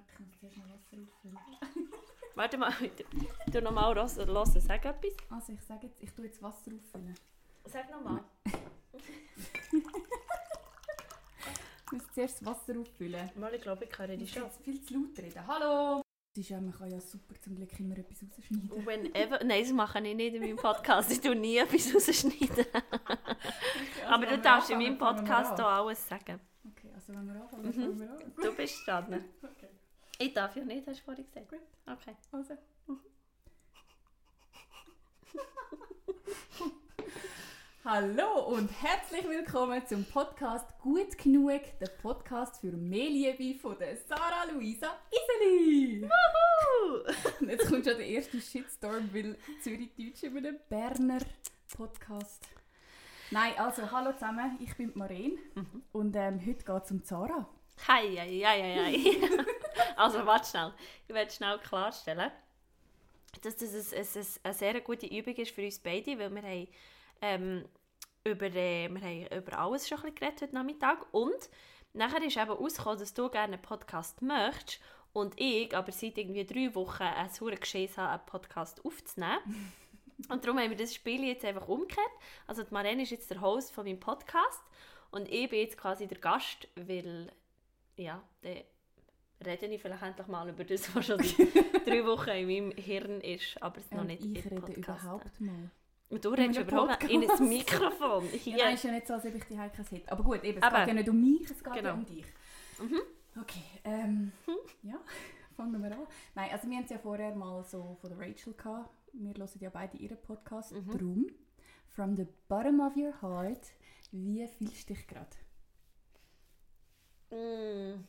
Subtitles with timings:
[0.00, 1.38] warte, ich muss zuerst noch Wasser auffüllen.
[2.36, 2.72] Warte mal,
[3.52, 5.12] du, nochmal hören, sag etwas.
[5.30, 7.14] Also ich sage jetzt, ich tue jetzt Wasser auffüllen.
[7.66, 8.24] Sag nochmal.
[11.86, 13.30] Ich muss zuerst Wasser auffüllen.
[13.34, 14.42] Mal, ich glaube, ich kann Ich reden schon.
[14.44, 15.44] jetzt viel zu laut reden.
[15.46, 16.02] Hallo!
[16.36, 18.86] Es ist ja, man kann ja super zum Glück immer etwas rausschneiden.
[18.86, 21.10] Whenever, nein, das mache ich nicht in meinem Podcast.
[21.10, 22.64] Ich tue nie etwas rausschneiden.
[24.08, 26.38] Aber du darfst in meinem Podcast auch alles sagen.
[26.70, 27.72] Okay, also wenn wir anfangen, Mhm.
[27.72, 28.32] fangen wir an.
[28.40, 29.24] Du bist dran.
[30.22, 31.48] Ich darf ja nicht, hast du vorhin gesagt.
[31.48, 31.60] Gut.
[31.86, 32.14] Okay.
[32.30, 32.58] also.
[37.86, 43.96] Hallo und herzlich willkommen zum Podcast Gut genug, der Podcast für mehr Liebe von der
[43.96, 46.06] Sarah Luisa Iseli.
[47.40, 51.20] Und jetzt kommt schon der erste Shitstorm, weil Zürich Deutsch über den Berner
[51.74, 52.46] Podcast.
[53.30, 55.82] Nein, also hallo zusammen, ich bin Maren Mhm.
[55.92, 57.48] und ähm, heute geht es um Zara.
[57.88, 59.46] Hei, hei, hei, hei, hei.
[59.96, 60.72] also, warte schnell.
[61.08, 62.30] Ich werde schnell klarstellen,
[63.42, 66.42] dass das ein, ein, ein, eine sehr gute Übung ist für uns beide, weil wir
[66.42, 66.68] haben,
[67.22, 67.64] ähm,
[68.24, 71.48] über, äh, wir haben über alles schon ein bisschen geredet heute Nachmittag und
[71.92, 74.80] nachher ist eben rausgekommen, dass du gerne einen Podcast möchtest
[75.12, 79.72] und ich aber seit irgendwie drei Wochen ein sauer Geschiss habe, einen Podcast aufzunehmen.
[80.28, 82.10] Und darum haben wir das Spiel jetzt einfach umgekehrt.
[82.46, 84.62] Also die Marlene ist jetzt der Host von meinem Podcast
[85.10, 87.32] und ich bin jetzt quasi der Gast, weil
[87.96, 88.58] ja, dann
[89.44, 91.18] rede ich vielleicht endlich mal über das, was schon
[91.86, 94.72] drei Wochen in meinem Hirn ist, aber es noch Und nicht Ähm, ich im rede
[94.80, 95.70] überhaupt mal.
[96.10, 97.40] Und du in redest überhaupt in ein Podcast.
[97.48, 98.24] Mikrofon.
[98.24, 98.56] Ja, Hier.
[98.56, 100.10] nein, ist ja nicht so, als ob ich die Heike hätte.
[100.12, 101.88] Aber gut, eben, es Aber- geht ja nicht um mich, es geht Genau.
[101.88, 102.24] ja um dich.
[102.80, 103.00] Mhm.
[103.40, 104.32] Okay, ähm,
[104.82, 105.00] ja,
[105.56, 106.06] fangen wir an.
[106.34, 108.90] Nein, also wir haben es ja vorher mal so von der Rachel gehabt.
[109.12, 110.72] Wir hören ja beide ihren Podcast.
[110.72, 110.90] Mhm.
[110.90, 111.26] Drum,
[111.86, 113.66] from the bottom of your heart,
[114.10, 115.30] wie fühlst du dich gerade?
[117.30, 118.04] Mm.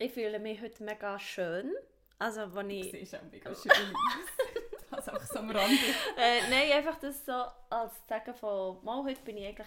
[0.00, 1.72] Ich fühle mich heute mega schön.
[2.20, 2.90] Also, wenn ich...
[2.92, 4.90] siehst auch mega schön aus.
[4.92, 5.76] also einfach so am Rande.
[6.16, 7.32] Äh, nein, einfach das so
[7.68, 9.66] als Sagen von, mal, heute bin ich eigentlich,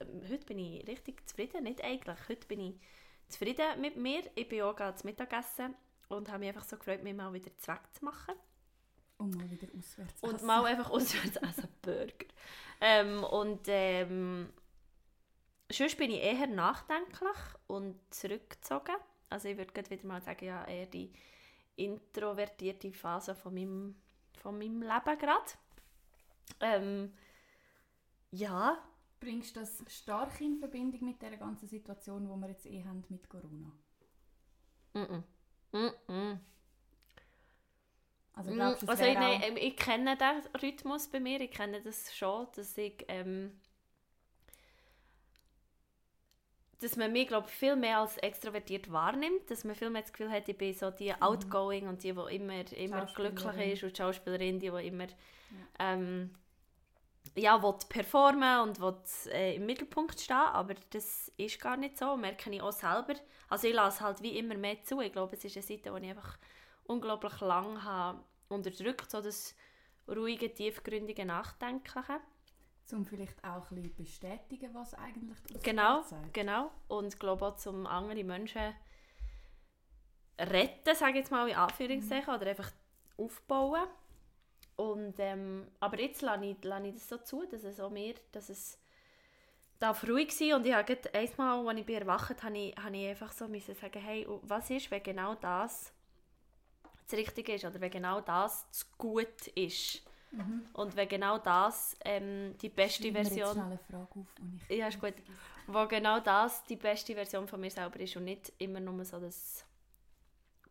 [0.00, 2.74] ähm, heute bin ich richtig zufrieden, nicht eigentlich, heute bin ich
[3.28, 4.22] zufrieden mit mir.
[4.34, 5.74] Ich bin auch gerade zum Mittagessen
[6.08, 8.34] und habe mich einfach so gefreut, mich mal wieder zweck zu machen.
[9.16, 10.46] Und mal wieder auswärts Und essen.
[10.46, 12.26] mal einfach auswärts essen, Burger.
[12.82, 14.52] Ähm, und ähm,
[15.70, 17.36] sonst bin ich eher nachdenklich
[17.66, 18.96] und zurückgezogen.
[19.30, 21.12] Also ich würde wieder mal sagen, ja, eher die
[21.76, 23.94] introvertierte Phase von meinem,
[24.34, 25.52] von meinem Leben gerade.
[26.60, 27.12] Ähm,
[28.32, 28.78] ja,
[29.20, 33.04] Bringst du das stark in Verbindung mit der ganzen Situation, die wir jetzt eh haben
[33.10, 33.70] mit Corona?
[34.94, 35.92] mm -mm.
[36.08, 36.40] Mm.
[38.32, 41.82] Also glaubst du, Also ich, nein, ähm, ich kenne den Rhythmus bei mir, ich kenne
[41.82, 43.60] das schon, dass ich ähm,
[46.80, 50.30] dass man mich glaube viel mehr als extrovertiert wahrnimmt, dass man viel mehr das Gefühl
[50.30, 54.02] hat, ich bin so die outgoing und die, die immer, immer glücklich ist und die
[54.02, 55.06] Schauspielerin, die, die immer
[55.78, 56.30] ähm,
[57.36, 58.96] ja, will performen und will,
[59.32, 63.14] äh, im Mittelpunkt stehen, aber das ist gar nicht so, merke ich auch selber.
[63.48, 66.04] Also ich lasse halt wie immer mehr zu, ich glaube, es ist eine Seite, die
[66.04, 66.38] ich einfach
[66.84, 69.54] unglaublich lang habe unterdrückt, so das
[70.08, 72.20] ruhige, tiefgründige Nachdenkliche.
[72.92, 76.34] Um vielleicht auch ein bisschen bestätigen, was eigentlich Ausgabe Genau, sagt.
[76.34, 76.70] genau.
[76.88, 78.74] Und ich glaube auch, zum andere Menschen
[80.38, 82.70] retten, sage ich jetzt mal in Anführungszeichen, oder einfach
[83.16, 83.86] aufbauen.
[84.76, 88.14] Und, ähm, aber jetzt lasse ich, lasse ich das so zu, dass es auch mir,
[88.32, 88.78] dass es
[89.78, 93.08] darf ruhig sein und ich habe einmal, als ich bin erwacht, habe ich, habe ich
[93.08, 95.92] einfach so müssen sagen, hey, was ist, wenn genau das
[97.06, 100.02] das Richtige ist oder wenn genau das das Gut ist
[100.32, 100.62] Mhm.
[100.74, 104.26] und wenn genau das ähm, die beste jetzt Version schnell eine Frage auf,
[104.68, 105.14] ich Ja, ist gut.
[105.66, 109.18] wo genau das die beste Version von mir selber ist und nicht immer nur so
[109.18, 109.64] das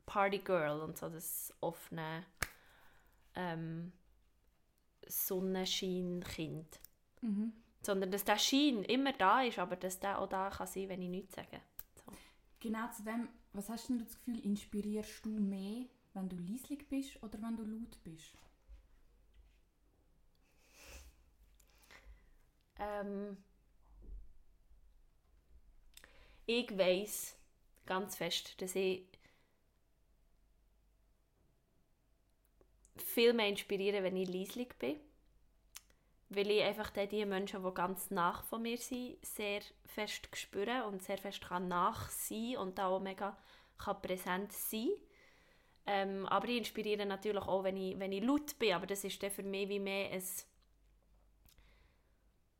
[0.05, 2.25] Partygirl und so das offene
[3.35, 3.91] ähm,
[5.07, 6.79] Sonnenschein-Kind.
[7.21, 7.53] Mhm.
[7.81, 11.01] Sondern dass der Schein immer da ist, aber dass der auch da kann sein, wenn
[11.01, 11.61] ich nichts sage.
[12.59, 16.87] Genau zu dem, was hast denn du das Gefühl, inspirierst du mehr, wenn du leislich
[16.89, 18.33] bist oder wenn du laut bist?
[22.79, 23.37] Ähm,
[26.45, 27.35] ich weiß
[27.85, 29.03] ganz fest, dass ich
[32.97, 34.97] viel mehr inspiriere, wenn ich leislich bin.
[36.29, 41.01] Weil ich einfach die Menschen, die ganz nach von mir sind, sehr fest spüren und
[41.01, 43.35] sehr fest kann nach sein und da auch mega
[43.79, 44.89] kann präsent sein
[45.87, 49.21] ähm, Aber ich inspiriere natürlich auch, wenn ich, wenn ich laut bin, aber das ist
[49.23, 50.23] dann für mich wie mehr ein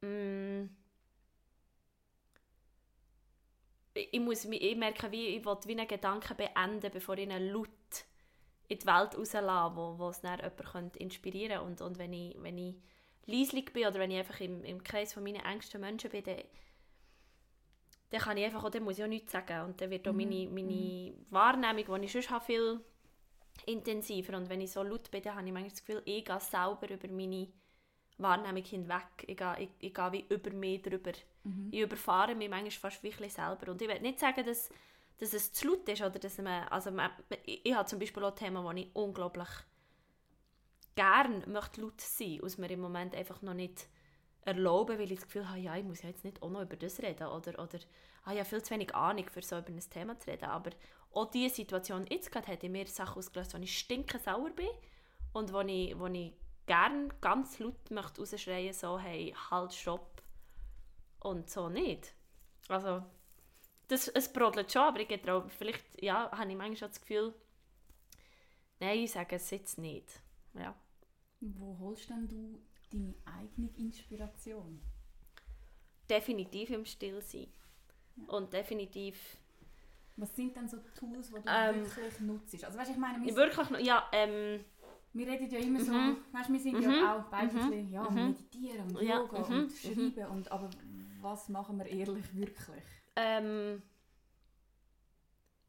[0.03, 0.69] Mm.
[3.93, 7.69] ich, muss, ich merke, wie, ich will wie einen Gedanken beenden, bevor ich ihn laut
[8.67, 11.83] in die Welt rauslasse, wo, wo es dann jemanden inspirieren könnte.
[11.83, 12.75] Und, und wenn ich, wenn ich
[13.25, 16.41] leislich bin oder wenn ich einfach im, im Kreis von meinen engsten Menschen bin, dann,
[18.09, 19.65] dann kann ich einfach, oder muss ich auch nichts sagen.
[19.65, 20.53] Und dann wird auch meine, Mhm.
[20.53, 22.81] meine Wahrnehmung, die ich sonst habe, viel
[23.65, 24.37] intensiver.
[24.37, 26.89] Und wenn ich so laut bin, dann habe ich manchmal das Gefühl, ich gehe selber
[26.89, 27.47] über meine
[28.19, 29.07] Wahrnehmung hinweg.
[29.25, 31.13] Ich gehe, ich, ich gehe wie über mich drüber.
[31.44, 31.69] Mhm.
[31.71, 33.71] Ich überfahre mich manchmal fast bisschen selber.
[33.71, 34.69] Und ich will nicht sagen, dass,
[35.18, 37.12] dass es zu laut ist oder dass man, also man,
[37.45, 39.48] ich, ich habe zum Beispiel auch Themen, wo ich unglaublich
[40.95, 43.88] gern möchte laut sein, aus mir im Moment einfach noch nicht
[44.42, 46.75] erlauben, weil ich das Gefühl habe, ja, ich muss ja jetzt nicht auch noch über
[46.75, 47.80] das reden oder, oder
[48.25, 50.45] ah, ja, viel zu wenig Ahnung, für so über ein Thema zu reden.
[50.45, 50.71] Aber
[51.12, 54.69] auch diese Situation jetzt gerade hat in mir Sachen ausgelöst, wo ich stinkensauer bin
[55.33, 56.33] und wo ich, wo ich
[56.69, 60.21] gern ganz laut möchte rausschreien, so, hey, halt, stopp.
[61.19, 62.13] Und so nicht.
[62.68, 63.04] Also,
[63.88, 67.01] das, es brodelt schon, aber ich gehe drauf, vielleicht, ja, habe ich manchmal schon das
[67.01, 67.33] Gefühl,
[68.80, 70.21] nein, ich sage es jetzt nicht.
[70.54, 70.75] Ja.
[71.39, 72.62] Wo holst denn du
[72.92, 74.80] deine eigene Inspiration?
[76.07, 77.51] Definitiv im Stillsein.
[78.27, 79.38] Und definitiv,
[80.18, 82.63] Was sind denn so Tools, die du Ähm, wirklich nutzt?
[82.63, 84.63] Also weißt, ich meine, wir, wirklich, ja, ähm,
[85.13, 86.17] wir reden ja immer so, Mhm.
[86.31, 86.81] weißt, wir sind Mhm.
[86.81, 87.57] ja auch beide Mhm.
[87.57, 88.15] bisschen, ja, Mhm.
[88.27, 89.59] meditieren und Ja, Yoga mhm.
[89.61, 90.69] und schreiben, und, aber
[91.21, 92.83] was machen wir ehrlich wirklich?
[93.15, 93.81] ähm,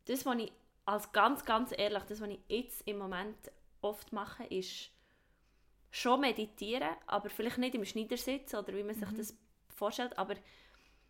[0.06, 0.52] das, was ich,
[0.84, 3.36] als ganz, ganz ehrlich, das, was ich jetzt im Moment
[3.80, 4.90] oft mache, ist
[5.90, 9.16] schon meditieren, aber vielleicht nicht im Schneidersitz oder wie man sich Mhm.
[9.16, 9.34] das
[9.68, 10.34] vorstellt, aber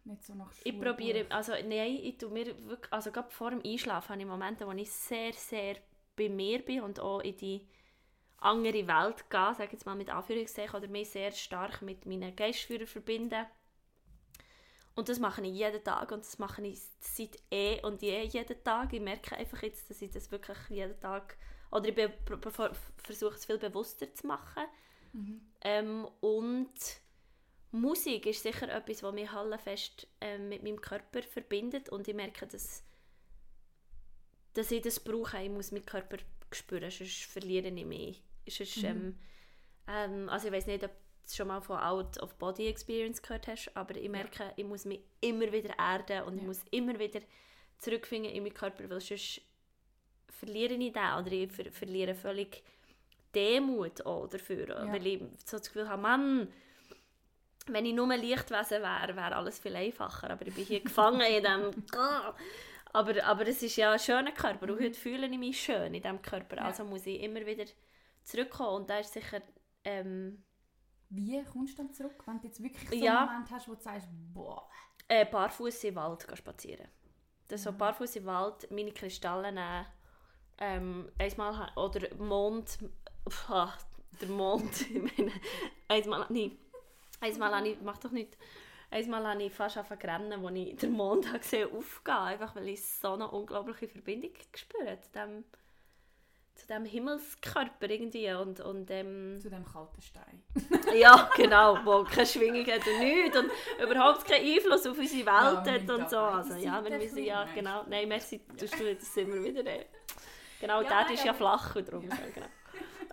[0.04, 0.34] Nicht so
[0.64, 4.26] Ich probiere, also nein, ich tue mir wirklich, also gerade vor dem Einschlafen habe ich
[4.26, 5.76] Momente, wo ich sehr, sehr
[6.16, 7.66] bei mir bin und auch in die
[8.40, 12.34] andere Welt gehe, sage ich jetzt mal mit Anführungszeichen, oder mich sehr stark mit meinen
[12.34, 13.46] Geistführern verbinden.
[14.94, 18.64] Und das mache ich jeden Tag und das mache ich seit eh und je jeden
[18.64, 18.92] Tag.
[18.92, 21.36] Ich merke einfach jetzt, dass ich das wirklich jeden Tag,
[21.70, 22.10] oder ich
[22.96, 24.64] versuche es viel bewusster zu machen.
[25.12, 25.40] Mhm.
[25.62, 26.72] Ähm, und
[27.72, 32.46] Musik ist sicher etwas, was mich hallenfest ähm, mit meinem Körper verbindet und ich merke,
[32.46, 32.82] dass,
[34.54, 35.40] dass ich das brauche.
[35.42, 36.16] Ich muss meinen Körper
[36.52, 38.22] spüren, sonst verliere ich mich.
[38.50, 38.84] Sonst, Mhm.
[38.84, 39.18] ähm,
[39.88, 43.46] ähm, also ich weiß nicht, ob du schon mal von Out of Body Experience gehört
[43.48, 46.46] hast, aber ich merke, ich muss mich immer wieder erden und ich Ja.
[46.46, 47.20] muss immer wieder
[47.78, 49.40] zurückfinden in meinen Körper, weil sonst
[50.28, 52.62] verliere ich den oder ich ver verliere völlig
[53.34, 54.92] Demut auch dafür, Ja.
[54.92, 56.48] weil ich so das Gefühl habe, Mann,
[57.66, 61.44] wenn ich nur Lichtwesen wäre, wäre alles viel einfacher, aber ich bin hier gefangen in
[61.44, 61.84] dem
[62.92, 66.02] aber, aber es ist ja ein schöner Körper und heute fühle ich mich schön in
[66.02, 66.62] diesem Körper, Ja.
[66.64, 67.64] also muss ich immer wieder
[68.24, 69.42] zurückkommen und da ist sicher
[69.84, 70.42] ähm,
[71.08, 73.20] Wie kommst du dann zurück, wenn du jetzt wirklich so Ja.
[73.20, 74.68] einen Moment hast, wo du sagst, boah,
[75.08, 76.88] äh, barfuß im Wald spazieren.
[77.48, 77.78] Das so Mhm.
[77.78, 79.86] barfuß im Wald, meine Kristalle nehmen,
[80.58, 82.78] ähm, einmal oder Mond,
[83.28, 83.74] pff, ah,
[84.20, 85.32] der Mond, ich meine,
[85.88, 86.56] einmal, nein,
[87.20, 88.36] einmal habe ich, mach doch nicht,
[88.90, 92.54] einmal habe ich fast angefangen zu rennen, als ich den Mond habe gesehen aufgehen, einfach
[92.56, 95.44] weil ich so eine unglaubliche Verbindung gespürt dem,
[96.60, 100.42] zu dem Himmelskörper irgendwie und, und ähm, zu dem kalten Stein.
[100.94, 103.50] ja, genau, wo keine Schwingung hat und nichts und
[103.82, 106.18] überhaupt keinen Einfluss auf unsere Welt Ja, wir hat und so.
[106.18, 107.84] Also, ja, wir ein ja, bisschen, genau.
[107.88, 109.64] Nein, merci, tust du das immer wieder.
[109.66, 109.86] äh.
[110.60, 112.46] Genau, Ja, der nein, ist ja flach und darum so, genau.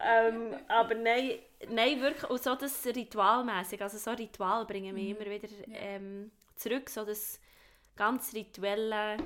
[0.01, 5.15] ähm, aber nein, nein, wirklich, und so das Ritualmäßig, also so Ritual bringen mich Mhm.
[5.15, 5.75] immer wieder Ja.
[5.75, 7.39] ähm, zurück, so das
[7.95, 9.17] ganz Rituelle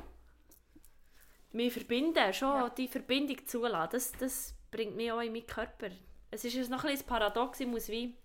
[1.54, 2.70] mich verbinden, schon Ja.
[2.70, 5.90] die Verbindung zulassen, das, das bringt mich auch in meinen Körper.
[6.30, 8.16] Es ist noch ein bisschen Paradox, ich muss wie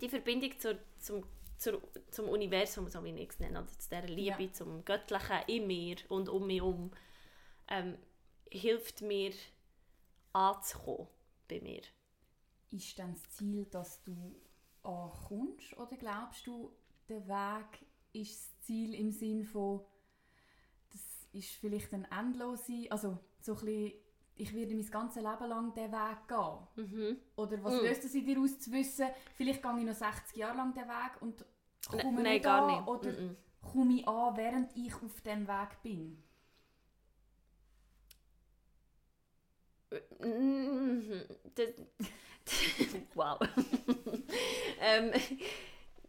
[0.00, 1.24] die Verbindung zur, zum,
[1.56, 4.52] zur, zum Universum, so wie ich es nenne, zu dieser Liebe, Ja.
[4.52, 6.92] zum Göttlichen in mir und um mich herum,
[7.68, 7.98] ähm,
[8.50, 9.32] hilft mir
[10.32, 11.08] anzukommen
[11.48, 11.82] bei mir.
[12.70, 14.36] Ist dann das Ziel, dass du
[14.82, 16.70] ankommst oder glaubst du,
[17.08, 19.84] der Weg ist das Ziel im Sinn von,
[21.38, 23.92] ist vielleicht ein endlose, also so ein bisschen,
[24.36, 26.86] ich werde mein ganzes Leben lang diesen Weg gehen?
[26.86, 27.16] Mhm.
[27.36, 27.84] Oder was Mm.
[27.84, 30.88] löst es in dir aus zu wissen, vielleicht gehe ich noch 60 Jahre lang den
[30.88, 31.44] Weg und
[31.82, 32.88] komme Nein, nicht gar an, nicht.
[32.88, 33.36] oder Mhm.
[33.60, 36.22] komme ich an, während ich auf dem Weg bin?
[40.20, 41.22] Mhm.
[41.54, 41.74] Das-
[43.14, 43.38] wow.
[44.80, 45.12] ähm,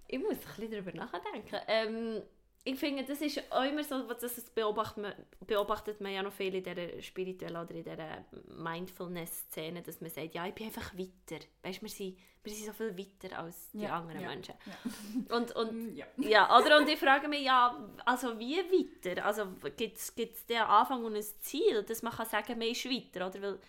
[0.07, 1.57] ich muss ein bisschen darüber nachdenken.
[1.67, 2.21] Ähm,
[2.69, 5.13] ich finde, das ist auch immer so, das beobachtet man,
[5.45, 10.33] beobachtet man ja noch viel in dieser spirituellen oder in dieser Mindfulness-Szene, dass man sagt,
[10.35, 11.43] ja, ich bin einfach weiter.
[11.63, 14.55] Weißt du, wir sind, wir sind so viel weiter als die Ja, anderen ja, Menschen.
[14.65, 14.73] ja.
[15.35, 16.05] Und, und, Mm, ja.
[16.17, 16.77] ja, oder?
[16.77, 19.25] Und ich frage mich, ja, also wie weiter?
[19.25, 19.45] Also
[19.77, 23.41] gibt es den Anfang und ein Ziel, dass man kann sagen, man ist weiter, oder?
[23.41, 23.59] Weil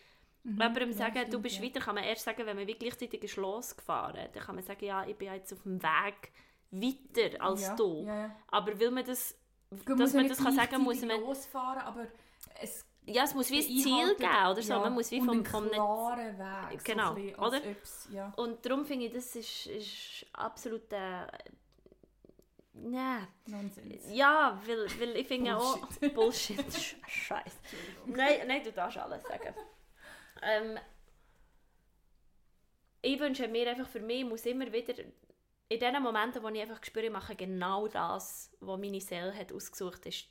[0.44, 0.92] jemandem Mhm.
[0.98, 1.62] Ja, sagen, du stimmt, bist ja.
[1.64, 4.28] weiter, kann man erst sagen, wenn man wie gleichzeitig ist losgefahren.
[4.32, 6.32] Dann kann man sagen, ja, ich bin jetzt auf dem Weg
[6.70, 8.04] weiter als ja, du.
[8.06, 8.36] Ja, ja.
[8.48, 9.34] Aber will man das,
[9.84, 12.06] Gut, dass man das kann sagen, muss man, losfahren, aber
[12.60, 14.74] es ja, es muss wie ein Ziel geben, oder so.
[14.78, 17.60] Man muss wie vom, vom klaren Weg, Genau, so oder?
[18.12, 18.32] ja.
[18.36, 21.26] Und darum finde ich, das ist, ist absolut äh,
[22.72, 23.26] Nein.
[23.46, 24.04] Nonsens.
[24.10, 25.78] Ja, weil, weil ich finde auch...
[25.78, 26.14] Bullshit.
[26.14, 26.60] Bullshit.
[26.68, 27.56] Sch- Scheiße.
[28.06, 29.54] Nein, nein, du darfst alles sagen.
[30.42, 30.78] ähm,
[33.02, 34.94] ich wünsche mir einfach für mich, muss immer wieder
[35.70, 39.52] in den Momenten, wo ich einfach spüre, ich mache genau das, was meine Seele hat
[39.52, 40.26] ausgesucht ist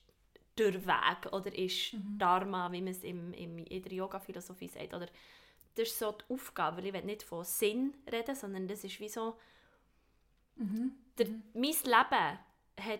[0.57, 4.93] der Weg oder ist Dharma, wie man es im, im, in der Yoga-Philosophie sagt.
[4.93, 5.07] Oder
[5.75, 8.99] das ist so die Aufgabe, weil ich will nicht von Sinn reden, sondern das ist
[8.99, 9.37] wie so,
[10.59, 10.91] Mhm.
[11.17, 12.39] der, mein Leben
[12.81, 12.99] hat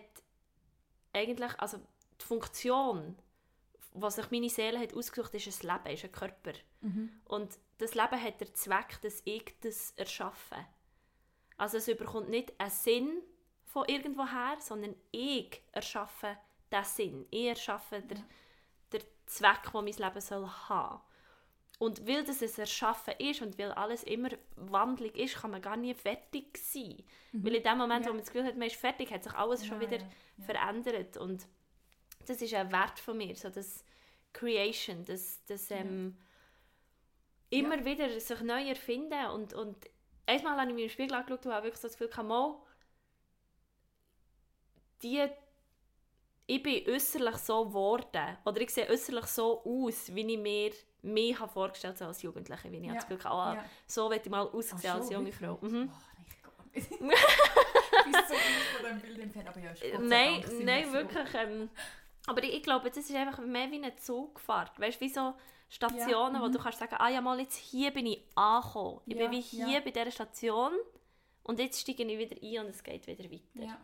[1.12, 1.78] eigentlich, also
[2.20, 3.16] die Funktion,
[3.92, 6.52] was sich meine Seele hat ausgesucht, ist ein Leben, ist ein Körper.
[6.80, 7.10] Mhm.
[7.26, 10.56] Und das Leben hat den Zweck, dass ich das erschaffe.
[11.60, 13.22] Also es überkommt nicht einen Sinn
[13.64, 16.36] von irgendwoher, sondern ich erschaffe
[16.72, 17.26] den Sinn.
[17.30, 18.22] Ich erschaffe den,
[18.92, 21.00] den Zweck, den mein Leben soll haben.
[21.78, 25.76] Und weil das ein Erschaffen ist und weil alles immer Wandlung ist, kann man gar
[25.76, 27.02] nie fertig sein.
[27.32, 28.04] Weil in dem Moment, Mhm.
[28.04, 28.08] Ja.
[28.10, 30.10] wo man das Gefühl hat, man ist fertig, hat sich alles schon Ja, wieder ja,
[30.38, 30.44] ja.
[30.44, 31.16] verändert.
[31.18, 31.46] Und
[32.26, 33.84] das ist ein Wert von mir, so das
[34.32, 36.16] Creation, das, das ähm,
[37.50, 39.26] immer wieder sich neu erfinden.
[39.34, 39.76] Und, und
[40.26, 42.56] einmal habe ich mir im Spiegel angeschaut und habe wirklich so das Gefühl, mal,
[45.02, 45.28] die,
[46.46, 50.72] ich bin äußerlich so geworden, oder ich sehe äußerlich so aus, wie ich mir
[51.02, 53.64] mich habe vorgestellt habe als Jugendliche, wie ich Ja, habe das Gefühl hatte, ah, ja.
[53.86, 55.32] so will ich mal aussehen als junge?
[55.32, 55.58] Frau.
[55.62, 55.90] Mhm.
[55.90, 56.90] Oh, ich gar nicht.
[56.90, 61.34] ich bin so weit von diesem Bild entfernt, aber ja, Nein, nein, wirklich.
[61.34, 61.70] Ähm,
[62.30, 64.78] aber ich, ich glaube, das ist einfach mehr wie eine Zugfahrt.
[64.80, 65.34] Weißt du, wie so
[65.68, 66.52] Stationen, Ja, wo mhm.
[66.52, 69.00] du kannst sagen, ah ja, mal jetzt hier bin ich angekommen.
[69.06, 69.80] Ich Ja, bin wie hier ja.
[69.80, 70.72] bei dieser Station
[71.44, 73.78] und jetzt steige ich wieder ein und es geht wieder weiter.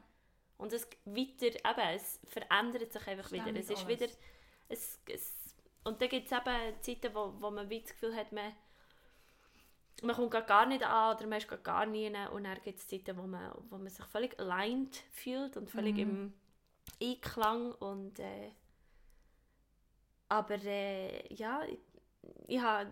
[0.58, 3.42] Und es weiter, eben, es verändert sich einfach wieder.
[3.42, 4.00] Ständig Es ist alles.
[4.00, 4.12] wieder,
[4.68, 8.32] es, es, und dann gibt es eben Zeiten, wo, wo man wie das Gefühl hat,
[8.32, 8.52] man,
[10.02, 12.08] man kommt gar nicht an oder man ist gar nie.
[12.32, 15.94] Und dann gibt es Zeiten, wo man, wo man sich völlig aligned fühlt und völlig
[15.96, 16.00] Mhm.
[16.02, 16.34] im
[17.02, 18.50] Einklang und äh,
[20.28, 21.78] aber äh, ja, ich,
[22.48, 22.90] ich habe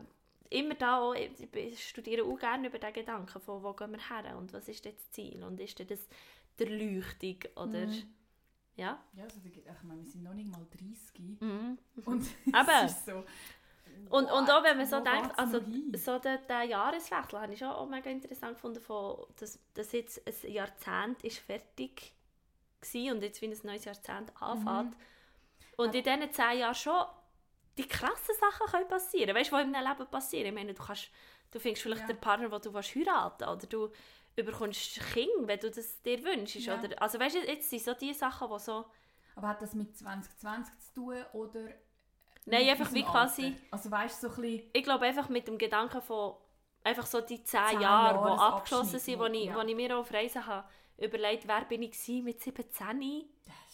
[0.51, 4.09] immer da auch, ich, ich studiere auch gerne über den Gedanken von wo gehen wir
[4.09, 6.07] her und was ist das Ziel und ist das
[6.59, 8.15] der Leuchtung oder Mhm.
[8.77, 9.03] ja?
[9.15, 11.79] Ja, also, ich meine, wir sind noch nicht mal 30 mhm.
[12.05, 13.25] und Aber- es ist so...
[14.11, 15.61] Und, und auch wenn man so denkt, also
[15.97, 20.21] so der, der Jahreswechsel habe ich schon auch mega interessant gefunden, von, dass, dass jetzt
[20.27, 22.13] ein Jahrzehnt ist fertig
[22.93, 24.91] und jetzt wie ein neues Jahrzehnt anfängt.
[24.91, 24.97] Mhm.
[25.77, 27.05] Und in diesen zehn Jahren schon
[27.77, 29.35] die krassen Sachen können passieren.
[29.35, 30.47] Weißt du, was in einem Leben passieren?
[30.47, 31.11] Ich meine, du, kannst,
[31.51, 32.07] du findest vielleicht Ja.
[32.09, 33.91] den Partner, den du willst heiraten oder du
[34.37, 36.57] bekommst Kinder, wenn du das dir wünschst.
[36.67, 36.79] Ja.
[36.79, 38.85] Oder, also weißt du, jetzt sind so die Sachen, die so...
[39.37, 41.61] Aber hat das mit 2020 zu tun oder...
[42.47, 43.45] Nein, einfach wie quasi...
[43.47, 43.59] Alter?
[43.73, 44.71] Also weißt du, so ein bisschen...
[44.73, 46.35] ich glaube einfach mit dem Gedanken von
[46.85, 49.57] einfach so die zehn, Zehn Jahre, die abgeschlossen sind, wo- ich, ja.
[49.57, 53.25] wo ich mir auf Reisen habe überlegt, wer bin ich gewesen mit 17?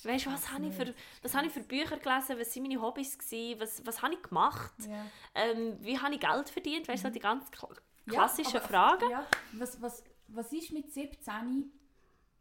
[0.02, 2.80] Weißt du, was habe ich, für, was habe ich für Bücher gelesen, was waren meine
[2.80, 5.06] Hobbys, gewesen, was, was habe ich gemacht, Ja.
[5.34, 8.66] ähm, wie habe ich Geld verdient, weißt du, so die ganz kla- Ja, klassischen aber-
[8.68, 9.10] Fragen.
[9.10, 11.70] Ja, was, was, was ist mit 17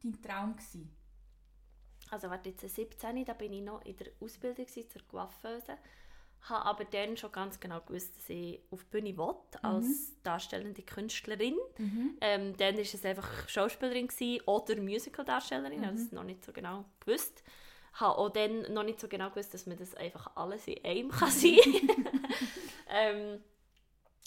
[0.02, 0.96] dein Traum gewesen?
[2.12, 5.78] Also warte, jetzt 17, da bin ich noch in der Ausbildung gewesen, zur Coiffeuse,
[6.44, 10.82] habe aber dann schon ganz genau gewusst, dass ich auf die Bühne will, als darstellende
[10.82, 11.56] Künstlerin.
[12.22, 15.96] Ähm, dann war es einfach Schauspielerin gewesen oder Musicaldarstellerin, mhm.
[15.96, 17.44] das noch nicht so genau gewusst.
[17.94, 21.10] Habe auch dann noch nicht so genau gewusst, dass man das einfach alles in einem
[21.12, 21.58] kann sein
[22.90, 23.44] ähm,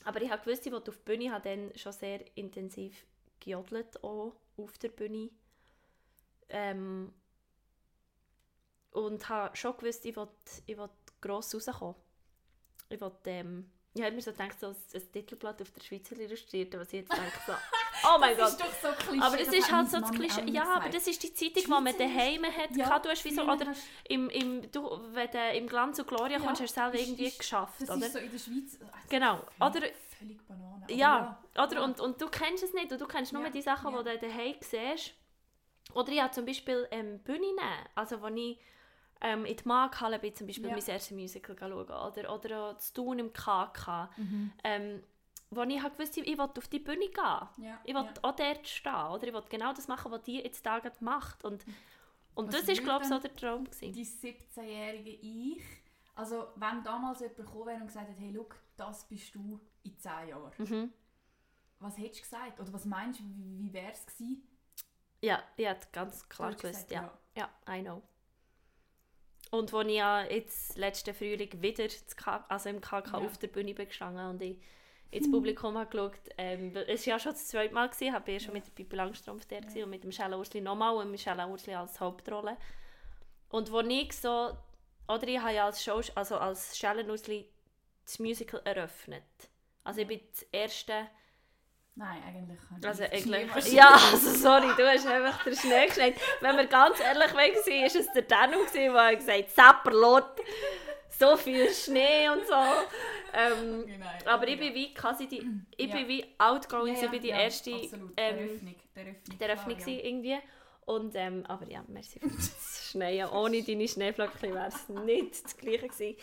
[0.04, 3.06] Aber ich habe gewusst, ich wollte auf die Bühne, habe dann schon sehr intensiv
[3.40, 5.30] gejodelt, auch auf der Bühne.
[6.48, 7.12] Ähm,
[8.90, 10.28] und habe schon gewusst, ich will
[11.22, 11.94] gross rauskommen.
[12.92, 16.16] Ich will, ähm, ich habe mir so gedacht, so ein, ein Titelblatt auf der Schweizer
[16.18, 17.52] illustriert, was ich jetzt denke, so,
[18.14, 18.68] oh mein das Gott.
[18.68, 19.22] ist doch so Klischee.
[19.26, 20.50] Aber es das ist halt so das Klischee.
[20.50, 22.74] Ja, aber das ist die Zeitung, die man daheim hat.
[22.76, 26.08] Ja, du hast wie so, oder hast- im, im, du, wenn du im Glanz und
[26.08, 28.06] Gloria Ja, kommst, hast du selber irgendwie ist- geschafft, Das oder?
[28.06, 28.78] ist so in der Schweiz...
[28.80, 29.36] also Genau.
[29.36, 30.84] Völlig, Oder, völlig Banane.
[30.84, 31.74] aber ja, oder?
[31.74, 31.84] ja.
[31.84, 34.02] Und, und du kennst es nicht und du kennst nur Ja, die Sachen, ja.
[34.02, 35.12] die du daheim siehst.
[35.94, 38.58] Oder ich habe zum Beispiel ähm, Bühne nehmen, also wo ich
[39.22, 40.76] ähm, in die Markhalle bin, zum Beispiel Ja.
[40.76, 44.52] mein erstes Musical schauen oder, oder auch zu tun im KK, Mhm.
[44.64, 45.02] ähm,
[45.50, 47.14] wo ich halt wusste, ich will auf die Bühne gehen.
[47.14, 48.12] Ja, Ich will ja.
[48.22, 51.44] auch dort stehen, oder ich will genau das machen, was die jetzt da macht.
[51.44, 51.64] Und,
[52.34, 53.64] und Was das ist, würde glaube ich, so der Traum.
[53.64, 53.92] Gewesen.
[53.92, 55.62] Die 17-jährige Ich,
[56.14, 59.98] also wenn damals jemand gekommen wäre und gesagt hat, hey, look, das bist du in
[59.98, 60.52] 10 Jahren.
[60.58, 60.92] Mhm.
[61.80, 62.60] Was hättest du gesagt?
[62.60, 64.46] Oder was meinst du, wie, wie wäre es gewesen?
[65.20, 67.12] Ja, ich hätte ganz klar gewusst, gesagt, ja.
[67.36, 68.02] Ja, I know.
[69.52, 71.86] Und als ich ja jetzt letzten Frühling wieder
[72.48, 73.18] also im KK Ja.
[73.18, 74.56] auf der Bühne bin gestanden und ich
[75.10, 78.28] ins Publikum habe geschaut, ähm, es war ja schon das zweite Mal, gewesen, ich war
[78.28, 81.46] ja schon mit Pippi Langstrumpf der gewesen und mit dem Michelle Ursli nochmal und Michelle
[81.46, 82.56] Ursli als Hauptrolle.
[83.50, 84.56] Und wo ich so,
[85.06, 87.46] oder ich habe ja als, Show, also als Michelle Ursli
[88.06, 89.22] das Musical eröffnet.
[89.84, 91.08] Also ich bin das erste
[91.94, 96.14] Nein, eigentlich kann also ich eigentlich, ja, also sorry, du hast einfach den Schnee geschneit.
[96.40, 100.24] Wenn wir ganz ehrlich weg waren, war es der Danu, der gesagt hat, Sapperlot,
[101.10, 102.54] so viel Schnee und so.
[103.34, 104.60] Ähm, Genau, aber ich ja.
[104.60, 105.46] bin wie quasi die,
[105.76, 105.96] ich Ja.
[105.96, 108.12] bin wie outgoing, Ja, ich bin die erste absolut.
[108.16, 110.38] ähm, der Öffnung, der Öffnung, der Öffnung klar, gewesen irgendwie.
[110.84, 113.28] Und, ähm, aber ja, merci für das Schneien.
[113.28, 116.16] Ohne deine Schneeflöckchen wäre es nicht das Gleiche gewesen.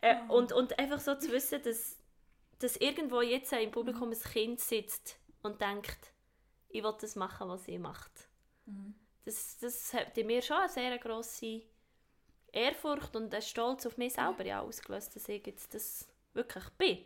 [0.00, 1.95] Äh, und, und einfach so zu wissen, dass,
[2.58, 6.12] dass irgendwo jetzt im Publikum ein Kind sitzt und denkt,
[6.68, 8.28] ich will das machen, was sie macht.
[8.66, 8.94] Mhm.
[9.24, 11.62] Das, das hat in mir schon eine sehr grosse
[12.52, 16.98] Ehrfurcht und einen Stolz auf mich selber ja, ausgelöst, dass ich jetzt das wirklich bin.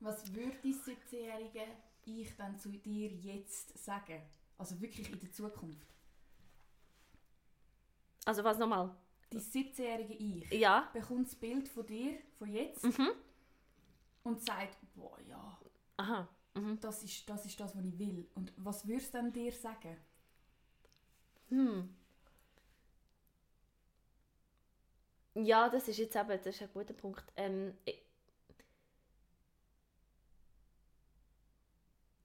[0.00, 1.66] Was würde die 17-jährige
[2.04, 4.22] Ich dann zu dir jetzt sagen?
[4.58, 5.86] Also wirklich in der Zukunft.
[8.24, 8.94] Also was nochmal?
[9.32, 10.90] Die 17-jährige Ich Ja.
[10.92, 13.10] bekommt das Bild von dir, von jetzt, Mhm.
[14.24, 15.58] Und sagt, boah ja,
[15.96, 16.28] Aha.
[16.54, 16.78] Mhm.
[16.80, 18.28] das ist, das ist das, was ich will.
[18.34, 19.96] Und was würdest du dann dir sagen?
[21.50, 21.88] Hm.
[25.34, 27.24] Ja, das ist jetzt eben, das ist ein guter Punkt.
[27.36, 28.02] Ähm, ich,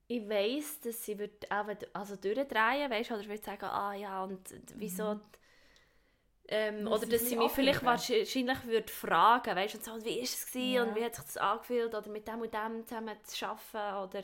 [0.07, 4.53] ich weiss, dass sie wird eben, also durchdrehen, weißt, oder wird sagen, ah ja, und
[4.75, 5.15] wieso...
[5.15, 5.21] Mhm.
[6.49, 10.33] Ähm, oder sie dass sie mich vielleicht wahrscheinlich würde fragen, weißt, und so, wie ist
[10.35, 10.83] es gewesen Ja.
[10.83, 14.23] und wie hat sich das angefühlt oder mit dem und dem zusammen zu arbeiten oder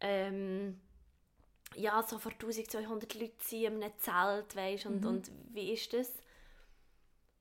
[0.00, 0.80] ähm,
[1.74, 5.06] ja, so vor 1200 Leuten sein in einem Zelt, weißt, und, Mhm.
[5.08, 6.12] und wie ist das?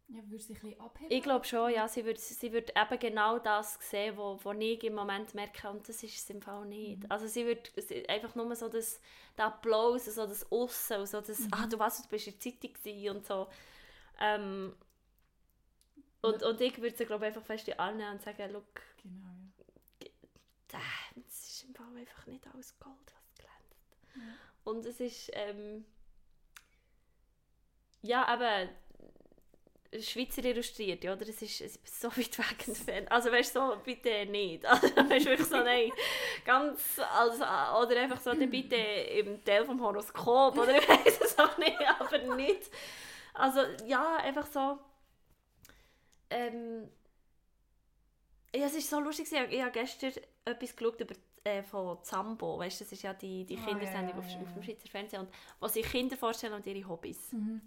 [0.07, 1.11] Ja, würdest du dich ein bisschen abheben?
[1.11, 4.83] Ich glaube schon, ja, sie wird, sie wird eben genau das sehen, wo, wo ich
[4.83, 6.99] im Moment merke, und das ist es im Fall nicht.
[6.99, 7.05] Mhm.
[7.09, 8.99] Also sie wird sie, einfach nur so das,
[9.37, 11.47] der Applaus, so das Aussen, so das, Mhm.
[11.51, 13.47] ah, du weißt, du bist in der Zeitung und so.
[14.19, 14.75] Ähm,
[16.21, 18.81] und, und ich würde sie, glaube ich, einfach fest in Arme nehmen und sagen, look,
[19.03, 19.29] Genau,
[20.71, 20.79] ja.
[21.27, 23.97] es ist im Fall einfach nicht alles Gold, was glänzt.
[24.15, 24.21] Ja.
[24.63, 25.85] Und es ist, ähm,
[28.01, 28.67] ja, aber
[30.01, 31.23] Schweizer illustriert, ja, oder?
[31.23, 33.11] Es ist, es ist so weit weg entfernt.
[33.11, 34.65] Also, weißt du, so, bitte nicht.
[34.69, 35.91] Also, weißt du, wirklich so, nein,
[36.43, 41.57] ganz, als, oder einfach so, bitte im Teil vom Horoskop, oder ich weiß es auch
[41.57, 42.69] nicht, aber nicht.
[43.35, 44.79] Also, ja, einfach so,
[46.29, 46.89] ähm,
[48.55, 50.13] ja, es ist so lustig, ich habe gestern
[50.45, 54.15] etwas geschaut über äh, von Zambo, weißt du, das ist ja die, die Ah, Kindersendung
[54.15, 54.63] ja, auf, ja, auf dem ja.
[54.63, 57.31] Schweizer Fernsehen, und, wo sich Kinder vorstellen und ihre Hobbys.
[57.33, 57.61] Mhm.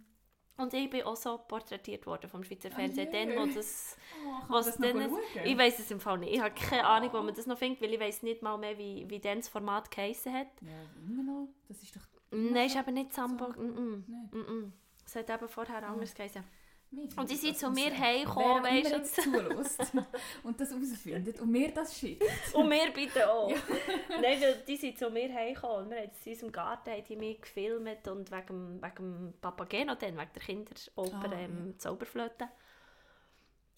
[0.57, 3.27] Und ich bin auch so porträtiert worden vom Schweizer Ah, Fernsehen, je.
[3.27, 6.53] dann, wo das, Oh, was das dann, ich weiß es im Fall nicht, ich habe
[6.55, 9.21] keine Ahnung, wo man das noch findet, weil ich weiß nicht mal mehr, wie, wie
[9.21, 10.49] das Format geheissen hat.
[10.63, 10.71] Ja,
[11.07, 11.49] immer noch.
[11.69, 12.03] Das ist doch...
[12.31, 13.61] Nein, ist eben nicht Zambo, Zambo.
[13.63, 14.05] mm.
[14.33, 14.37] -mm.
[14.37, 14.73] Mm -mm.
[15.09, 16.45] Es hat eben vorher anders geheißen.
[16.91, 18.97] Und die sind zu mir heimgekommen, weisst du.
[18.97, 19.93] jetzt zulässt
[20.43, 22.25] und das herausfindet und mir das schickt.
[22.55, 23.51] Und wir bitte auch.
[24.09, 25.85] Nein, weil die sind zu mir heimgekommen.
[25.85, 29.95] und Wir haben in unserem Garten haben die mich gefilmt und wegen, wegen dem Papageno
[29.97, 32.49] dann, wegen der Kinderoper Ah, ähm, Zauberflöte.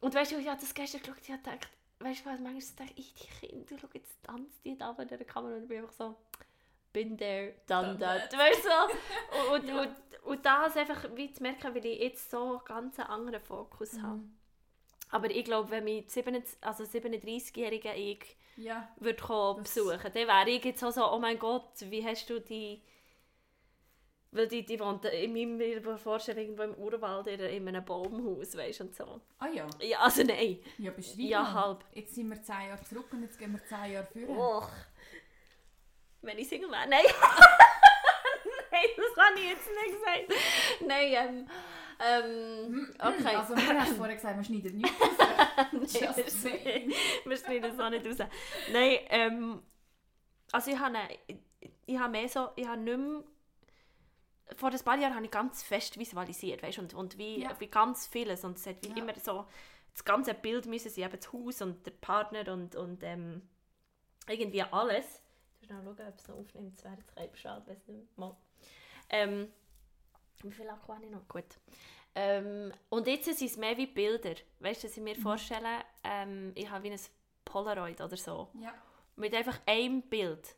[0.01, 2.87] Und weißt du, ich habe das gestern geschaut, ich habe gedacht, weißt du was, manchmal
[2.87, 5.79] denke ich, die Kinder, schau, jetzt tanzt die da vor der Kamera und ich bin
[5.79, 6.17] einfach so,
[6.93, 8.33] bin there, done that.
[8.37, 9.81] Weißt du, und, Ja.
[9.83, 9.91] und,
[10.25, 14.17] und das einfach wie zu merken, weil ich jetzt so ganz einen anderen Fokus habe.
[14.17, 14.37] Mhm.
[15.11, 20.51] Aber ich glaube, wenn mich 27 also 37-jährige ich Ja, würde kommen besuchen, dann wäre
[20.51, 22.81] ich jetzt auch so, oh mein Gott, wie hast du die...
[24.33, 28.83] Weil die, die wohnt in meiner Vorstellung irgendwo im Urwald in, in einem Baumhaus, weißt
[28.83, 29.21] und so.
[29.39, 29.67] ah ja.
[29.81, 30.61] Ja, also nein.
[30.79, 31.85] Ja, beschreib Ja, halb.
[31.93, 34.59] Jetzt sind wir 10 Jahre zurück und jetzt gehen wir 10 Jahre vor.
[34.59, 34.71] Och.
[36.23, 37.05] Wenn ich Single wäre, nein.
[38.71, 40.41] nein, das habe ich jetzt nicht gesagt.
[40.87, 41.51] Nein, ähm...
[42.01, 43.37] ähm okay.
[43.37, 46.27] Also, wir haben vorher gesagt, wir schneiden nichts raus.
[46.45, 46.93] Nein,
[47.25, 48.29] wir schneiden das auch nicht raus.
[48.73, 49.63] Nein, ähm,
[50.53, 50.97] also ich habe,
[51.87, 53.23] ich habe mehr so, ich habe nicht mehr
[54.57, 57.59] vor ein paar Jahren habe ich ganz fest visualisiert, weißt, und, und wie, Ja.
[57.59, 58.97] wie ganz vieles und es hat wie Ja.
[58.97, 59.47] immer so
[59.93, 63.43] das ganze Bild müssen sein, eben das Haus und der Partner und, und ähm,
[64.29, 65.23] irgendwie alles.
[65.71, 68.37] Schnell schauen, ob es noch aufnimmt, es wäre jetzt kein Bescheid, weiß nicht mal.
[69.09, 69.53] Ähm,
[70.43, 71.29] wie viel Akku habe ich noch?
[71.29, 71.45] Gut.
[72.17, 74.35] Ähm, und jetzt sind es mehr wie Bilder.
[74.59, 77.01] Weißt du, dass ich mir vorstelle, ähm, ich habe wie ein
[77.45, 78.49] Polaroid oder so.
[78.55, 78.75] Ja.
[79.15, 80.57] Mit einfach einem Bild.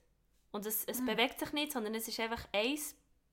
[0.51, 2.79] Und es, es bewegt sich nicht, sondern es ist einfach ein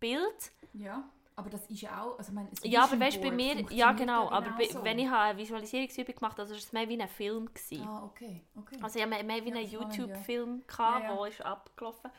[0.02, 0.52] Bild.
[0.74, 1.10] Ja.
[1.40, 3.56] Aber das ist ja auch, also ich meine, ein Ja, aber weißt du, bei mir,
[3.72, 4.84] ja genau, aber genau bei, so.
[4.84, 7.46] wenn ich eine Visualisierungsübung gemacht habe, also es war mehr wie ein Film.
[7.54, 7.88] Gewesen.
[7.88, 8.78] Ah, okay, okay.
[8.82, 10.06] Also ich hatte mehr wie Ja, einen spannend, ja.
[10.06, 11.16] YouTube-Film, Ja, ja.
[11.16, 12.12] der ist abgelaufen.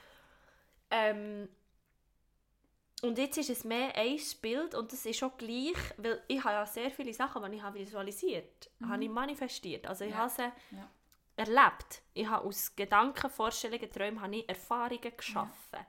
[0.91, 1.49] Ähm,
[3.03, 6.55] und jetzt ist es mehr ein Bild und das ist schon gleich, weil ich habe
[6.55, 9.87] ja sehr viele Sachen, die ich habe visualisiert, habe ich manifestiert.
[9.87, 10.17] Also ich Mhm.
[10.17, 10.23] Ja.
[10.23, 10.53] habe sie
[11.37, 12.03] erlebt.
[12.15, 15.81] Ich habe aus Gedanken, Vorstellungen, Träumen habe ich Erfahrungen geschaffen.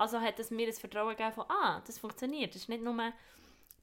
[0.00, 2.54] Also hat es mir das Vertrauen gegeben von, ah, das funktioniert.
[2.54, 2.94] Das ist nicht nur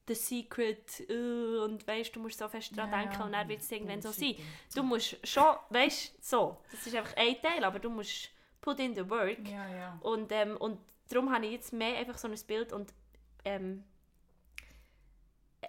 [0.08, 3.60] the secret äh, und weißt, du musst so fest dran Ja, denken und dann wird
[3.60, 4.34] es irgendwann so sein.
[4.74, 6.56] Du musst schon, weißt du, so.
[6.72, 9.46] Das ist einfach ein Teil, aber du musst put in the work.
[9.48, 9.98] Ja, ja.
[10.00, 12.92] Und, ähm, und darum habe ich jetzt mehr einfach so ein Bild und
[13.44, 13.84] ähm,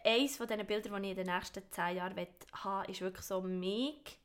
[0.03, 2.15] eines von diesen Bildern, die ich in den nächsten zehn Jahren
[2.53, 4.17] haben will, ist wirklich so mich.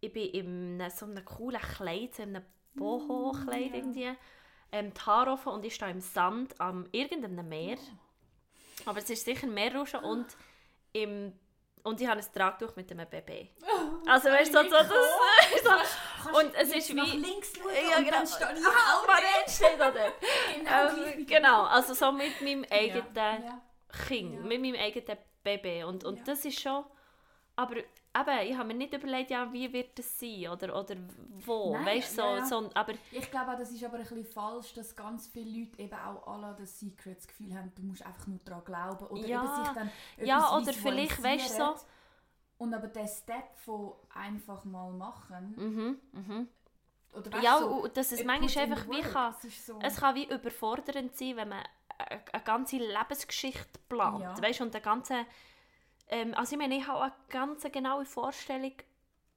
[0.00, 2.42] Ich bin in so einem coolen Kleid, so einem
[2.74, 3.76] Boho-Kleid ja.
[3.76, 4.16] irgendwie,
[4.72, 7.76] ähm, die Haare offen und ich stehe im Sand am irgendeinem Meer.
[8.86, 10.26] Aber es ist sicher Meerrauschen und
[10.92, 11.32] im
[11.84, 13.50] und ich habe ein Tragtuch mit einem Baby.
[14.06, 14.88] Also weißt du, so, so, das,
[15.64, 17.16] so, und es ist nach wie...
[17.16, 18.16] links schauen Ja, und genau.
[18.18, 20.12] dann stehe ich Ah, auch Marien steht da dort.
[20.54, 23.60] Genau, ähm, genau, also so mit meinem eigenen Ja.
[24.06, 24.40] Kind, Ja.
[24.42, 25.82] mit meinem eigenen Baby.
[25.82, 26.24] Und, und Ja.
[26.24, 26.84] das ist schon...
[27.56, 27.74] Aber
[28.16, 30.96] eben, ich habe mir nicht überlegt, ja, wie wird das sein oder, oder
[31.44, 34.24] wo, Nein, weißt so, ja, so, aber Ich glaube auch, das ist aber ein bisschen
[34.24, 38.04] falsch, dass ganz viele Leute eben auch alle das Secret das Gefühl haben, du musst
[38.04, 39.42] einfach nur daran glauben oder Ja.
[39.42, 41.74] eben sich dann Ja, oder vielleicht, weißt so-.
[42.58, 46.48] Und aber der Step von einfach mal machen, mhm, mhm.
[47.12, 49.34] oder weißt, Ja, so, und dass es manchmal einfach wie kann,
[49.66, 51.64] so, es kann wie überfordernd sein, wenn man
[51.98, 54.42] eine, ganze Lebensgeschichte plant, Ja.
[54.42, 55.24] weißt und eine ganze,
[56.12, 58.74] ähm, also ich meine, ich habe eine ganz genaue Vorstellung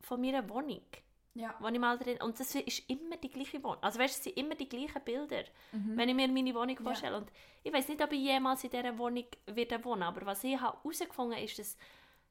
[0.01, 0.81] von meiner Wohnung.
[1.33, 1.53] ja.
[1.59, 3.81] wo ich mal drin und das ist immer die gleiche Wohnung.
[3.83, 5.97] Also weißt, du, es sind immer die gleichen Bilder, Mhm.
[5.97, 7.17] wenn ich mir meine Wohnung vorstelle.
[7.17, 7.29] Und
[7.63, 10.77] ich weiß nicht, ob ich jemals in dieser Wohnung werde wohnen, aber was ich habe
[10.77, 11.77] herausgefunden ist, dass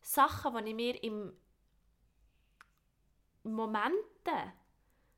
[0.01, 1.33] Sachen, die ich mir im
[3.43, 4.53] Momente,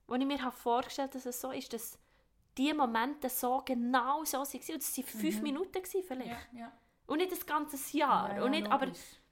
[0.09, 1.99] wo ich mir habe vorgestellt dass es so ist, dass
[2.59, 4.45] die Momente so genau so waren.
[4.75, 6.49] Und es waren fünf Minuten gewesen vielleicht.
[6.53, 6.73] Ja, ja.
[7.07, 8.31] Und nicht das ganze Jahr.
[8.31, 8.89] Ja, ja, und nicht, aber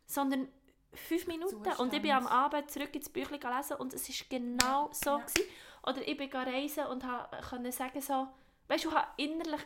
[0.06, 0.48] sondern
[0.92, 1.56] fünf Minuten.
[1.56, 2.02] Und ich Zustand.
[2.02, 5.10] bin am Abend zurück ins Büchlein gelesen und es ist genau so.
[5.10, 5.18] Ja.
[5.18, 5.48] Gewesen.
[5.86, 7.04] Oder ich bin reisen und
[7.48, 8.28] konnte sagen so,
[8.68, 9.60] weißt du, ich habe innerlich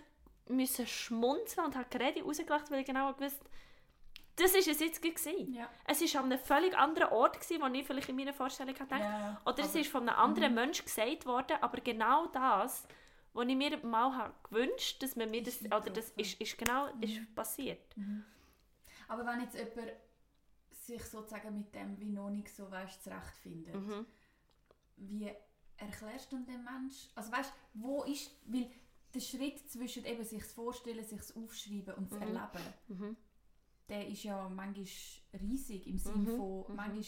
[0.49, 3.43] müssen schmunzeln und habe Rede rausgelacht, weil ich genau gewusst
[4.39, 5.53] das ist es jetzt gewesen.
[5.53, 5.69] Ja.
[5.85, 8.95] Es war an einem völlig anderen Ort, gewesen, wo ich vielleicht in meiner Vorstellung hatte.
[8.95, 12.87] Ja, Oder es ist von einem anderen Mensch gesagt worden, aber genau das,
[13.39, 16.89] was ich mir mal habe gewünscht dass man mir das, oder das ist, ist genau
[17.01, 17.95] ist passiert.
[19.09, 19.93] Aber wenn jetzt jemand
[20.73, 24.07] sich sozusagen mit dem wie noch nicht so weißt, zurechtfindet, Mhm.
[24.97, 25.31] wie
[25.77, 28.71] erklärst du dem Mensch, also weißt wo ist, weil
[29.15, 32.21] der Schritt zwischen eben sich vorstellen, sich aufschreiben und Mhm.
[32.21, 33.17] erleben, Mhm.
[33.89, 34.87] der ist ja manchmal
[35.41, 36.77] riesig im Sinne Mhm, von, mhm.
[36.77, 37.03] manchmal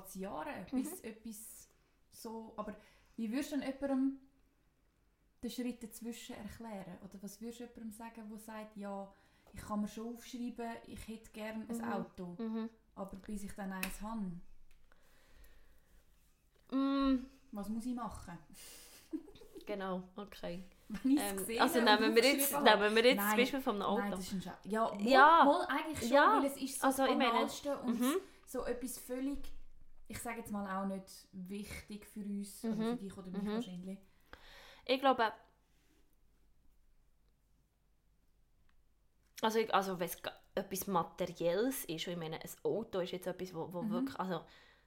[0.00, 1.68] geht es Jahre, bis etwas
[2.12, 2.74] so, aber
[3.16, 4.18] wie würdest du jemandem
[5.46, 6.98] den Schritt dazwischen erklären?
[7.04, 9.12] Oder was würdest du jemandem sagen, der sagt, ja,
[9.52, 11.84] ich kann mir schon aufschreiben, ich hätte gerne ein Mhm.
[11.92, 12.68] Auto, Mhm.
[12.94, 14.22] aber bis ich dann eins habe,
[16.72, 18.36] Mm, was muss ich machen?
[19.66, 20.64] genau, okay.
[21.04, 24.00] Ähm, also nehmen wir jetzt, nehmen wir jetzt Nein, zum Beispiel einem Auto.
[24.00, 24.54] Nein, das ist ein Scheiß.
[24.64, 25.46] Ja, wohl, Ja.
[25.46, 26.38] wohl eigentlich schon, Ja.
[26.40, 28.14] weil es ist so Also, das Banalste und Mhm.
[28.46, 29.38] so etwas völlig,
[30.08, 32.90] ich sage jetzt mal auch nicht wichtig für uns, oder Mhm.
[32.90, 33.54] für dich oder mich Mhm.
[33.54, 33.98] wahrscheinlich.
[34.86, 35.32] Ich glaube,
[39.42, 40.16] also, ich- also wenn es
[40.54, 43.90] etwas Materielles ist, ich meine, ein Auto ist jetzt etwas, wo, wo Mhm.
[43.92, 44.34] wirklich, also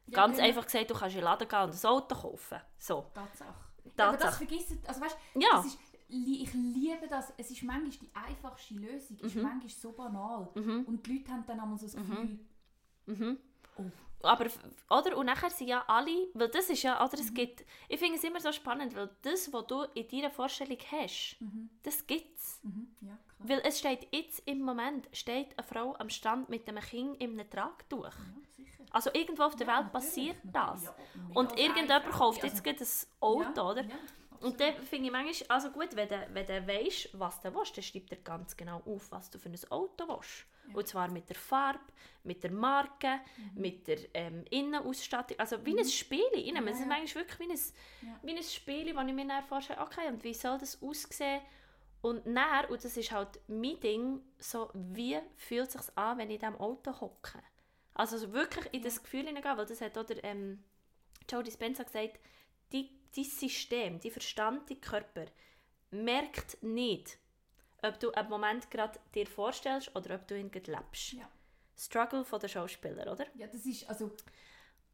[0.07, 0.47] Ja, ganz genau.
[0.49, 2.59] einfach gesagt, du kannst in den Laden gehen und ein Auto kaufen.
[2.77, 3.53] So, Tatsache.
[3.97, 4.45] Ja, aber das Tatsache.
[4.47, 5.59] vergisst also weißt, Ja.
[5.59, 9.43] ist, ich liebe das, es ist manchmal die einfachste Lösung, ist Mhm.
[9.43, 10.49] manchmal so banal.
[10.55, 10.83] Mhm.
[10.85, 12.39] Und die Leute haben dann einmal so das Gefühl,
[13.05, 13.37] Mhm.
[14.21, 14.47] Aber,
[14.89, 17.23] oder, und nachher sind ja alle, weil das ist ja, oder Mhm.
[17.23, 20.77] es gibt, ich finde es immer so spannend, weil das, was du in deiner Vorstellung
[20.91, 22.59] hast, mhm, das gibt es.
[22.63, 23.17] mhm, ja.
[23.39, 27.39] Weil es steht jetzt im Moment, steht eine Frau am Strand mit einem Kind in
[27.39, 28.03] einem Tragtuch.
[28.57, 28.75] Ja.
[28.91, 30.51] Also irgendwo auf der Ja, Welt passiert natürlich.
[30.51, 30.93] das.
[31.13, 32.87] Mega Und irgendjemand kauft jetzt gerade ein
[33.21, 33.85] Auto, oder?
[34.41, 37.77] Und dann finde ich manchmal, also gut, wenn du, wenn du weißt, was du willst,
[37.77, 40.45] dann schreibt er ganz genau auf, was du für ein Auto willst.
[40.69, 40.75] Ja.
[40.75, 41.79] Und zwar mit der Farbe,
[42.23, 43.61] mit der Marke, Mhm.
[43.61, 45.39] mit der ähm, Innenausstattung.
[45.39, 46.23] Also wie ein Spiel.
[46.33, 46.85] Ich nehme Ja, es ja.
[46.85, 47.59] manchmal wirklich wie ein,
[48.09, 48.19] Ja.
[48.23, 51.41] wie ein Spiel, wo ich mir dann vorstelle, okay, und wie soll das aussehen?
[52.01, 56.29] Und dann, und das ist halt mein Ding, so, wie fühlt es sich an, wenn
[56.29, 57.39] ich in diesem Auto hocke?
[57.93, 60.63] Also so wirklich in das Gefühl hineingehen, weil das hat auch der, ähm,
[61.29, 62.19] Joe Dispenza gesagt,
[62.71, 65.25] die, dein System, dein Verstand, dein Körper
[65.91, 67.17] merkt nicht,
[67.83, 71.13] ob du einen Moment gerade dir vorstellst oder ob du ihn gerade lebst.
[71.13, 71.29] Ja.
[71.77, 73.25] Struggle von der Schauspieler, oder?
[73.35, 74.11] Ja, das ist also,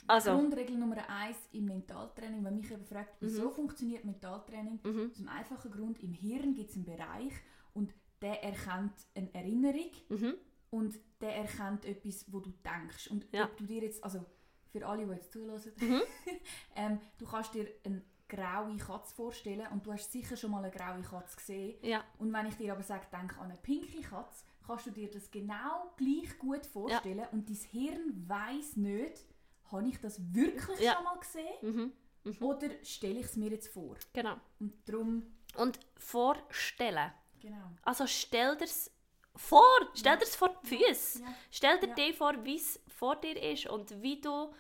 [0.08, 3.54] Also, Grundregel Nummer eins im Mentaltraining, wenn mich jemand fragt, wieso Mhm.
[3.54, 7.34] funktioniert Mentaltraining, mhm, aus dem einfachen Grund, im Hirn gibt es einen Bereich
[7.74, 10.36] und der erkennt eine Erinnerung mhm,
[10.70, 13.08] und der erkennt etwas, wo du denkst.
[13.08, 13.46] Und Ja.
[13.46, 14.24] ob du dir jetzt, also
[14.72, 16.02] für alle, die jetzt zulassen, Mhm.
[16.76, 20.72] ähm, du kannst dir eine graue Katze vorstellen und du hast sicher schon mal eine
[20.72, 21.78] graue Katze gesehen.
[21.84, 25.10] ja, Und wenn ich dir aber sage, denk an eine pinke Katze, kannst du dir
[25.10, 29.26] das genau gleich gut vorstellen und dein Hirn weiß nicht,
[29.72, 30.94] habe ich das wirklich Ja.
[30.96, 33.96] schon mal gesehen mhm, oder stelle ich es mir jetzt vor?
[34.14, 34.36] genau.
[34.60, 35.24] Und darum,
[35.58, 37.12] Und vorstellen.
[37.40, 37.72] genau.
[37.84, 38.92] Also stell dir's
[39.36, 39.62] vor,
[39.94, 41.22] stell dir's vor die Füße.
[41.22, 41.28] Ja.
[41.52, 41.94] Stell dir Ja.
[41.96, 44.52] dir vor, wie es vor dir ist und wie du...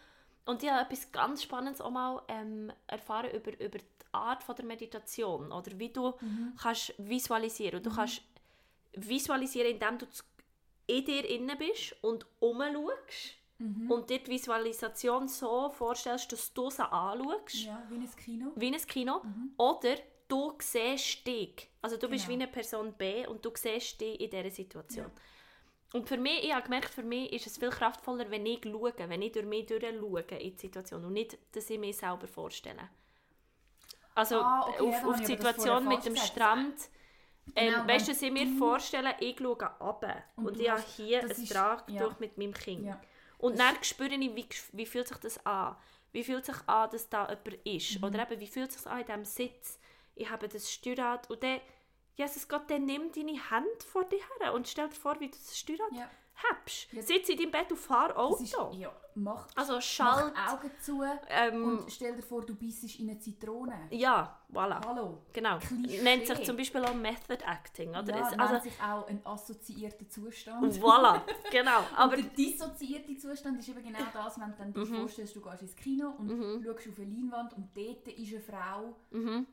[0.45, 4.55] Und ich habe etwas ganz Spannendes auch mal ähm, erfahren über, über die Art von
[4.55, 6.53] der Meditation oder wie du Mhm.
[6.61, 7.77] kannst visualisieren.
[7.77, 8.21] Und du kannst
[8.93, 10.05] visualisieren, indem du
[10.87, 13.89] in dir innen bist und umschaust Mhm.
[13.89, 18.51] und dir die Visualisation so vorstellst, dass du sie anschaust, Ja, wie ein Kino.
[18.55, 19.21] wie ein Kino.
[19.23, 19.51] Mhm.
[19.57, 19.95] Oder
[20.27, 21.69] du siehst dich.
[21.81, 22.43] Also du bist wie Genau.
[22.43, 25.09] eine Person B und du siehst dich in dieser Situation.
[25.95, 28.93] Und für mich, ich habe gemerkt, für mich ist es viel kraftvoller, wenn ich schaue,
[28.97, 32.27] wenn ich durch mich durch schaue in die Situation und nicht, dass ich mich selber
[32.27, 32.89] vorstelle.
[34.13, 36.75] Also Ah, okay, auf, auf die das Situation mit dem Strand.
[37.55, 40.81] Ähm, Genau, weißt du, dass ich mir vorstelle, ich schaue runter und, Und ich habe
[40.97, 42.03] hier das ein ist- Trag ja.
[42.03, 42.85] durch mit meinem Kind.
[42.87, 42.99] Ja.
[43.37, 45.75] Und dann spüre ich, wie, wie fühlt sich das an?
[46.11, 47.99] Wie fühlt sich an, dass da jemand ist?
[47.99, 48.03] Mhm.
[48.05, 49.79] Oder eben, wie fühlt sich an in diesem Sitz?
[50.15, 51.59] Ich habe das Steuerrad und dann,
[52.15, 55.37] Jesus Gott, dann nimm deine Hand vor dir her und stell dir vor, wie du
[55.37, 56.09] das Steuerrad Ja.
[56.49, 56.91] Hast.
[56.93, 57.01] Ja.
[57.01, 58.43] Sitz in deinem Bett und fahr Auto.
[58.43, 60.33] ist, ja, mach, Also mach schalt.
[60.49, 63.87] Augen zu Ähm, und stell dir vor, du beißt in eine Zitrone.
[63.91, 64.85] ja, voilà.
[64.85, 65.23] Hallo.
[65.33, 65.57] Genau.
[65.59, 66.01] Klischee.
[66.01, 67.89] Nennt sich zum Beispiel auch Method Acting.
[67.89, 68.15] Oder?
[68.15, 70.73] Ja, Es- nennt also, sich auch ein assoziierter Zustand.
[70.75, 71.79] voilà, genau.
[71.95, 74.95] Aber der dissoziierte Zustand ist eben genau das, wenn du dann dir Mhm.
[75.01, 76.29] vorstellst, du gehst ins Kino und
[76.63, 78.95] schaust auf eine Leinwand und dort ist eine Frau,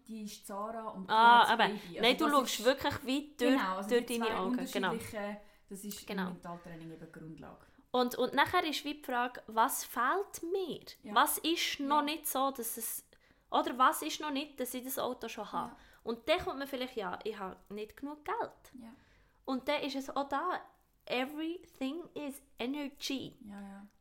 [0.08, 1.78] die ist Zara und die ah, aber, Baby.
[1.98, 4.68] Also nein, du schaust wirklich wie durch, genau, also durch deine Augen.
[4.72, 4.92] Genau.
[5.72, 6.24] Das ist Genau.
[6.26, 7.64] im Mentaltraining eben Grundlage.
[7.92, 10.84] Und, und nachher ist wie die Frage, was fehlt mir?
[11.02, 11.14] Ja.
[11.14, 12.02] Was ist noch Ja.
[12.02, 13.04] nicht so, dass es...
[13.50, 15.72] Oder was ist noch nicht, dass ich das Auto schon habe?
[15.72, 15.76] Ja.
[16.04, 18.72] Und dann kommt man vielleicht, ja, ich habe nicht genug Geld.
[19.46, 20.60] Und dann ist es auch da,
[21.06, 23.34] everything is energy.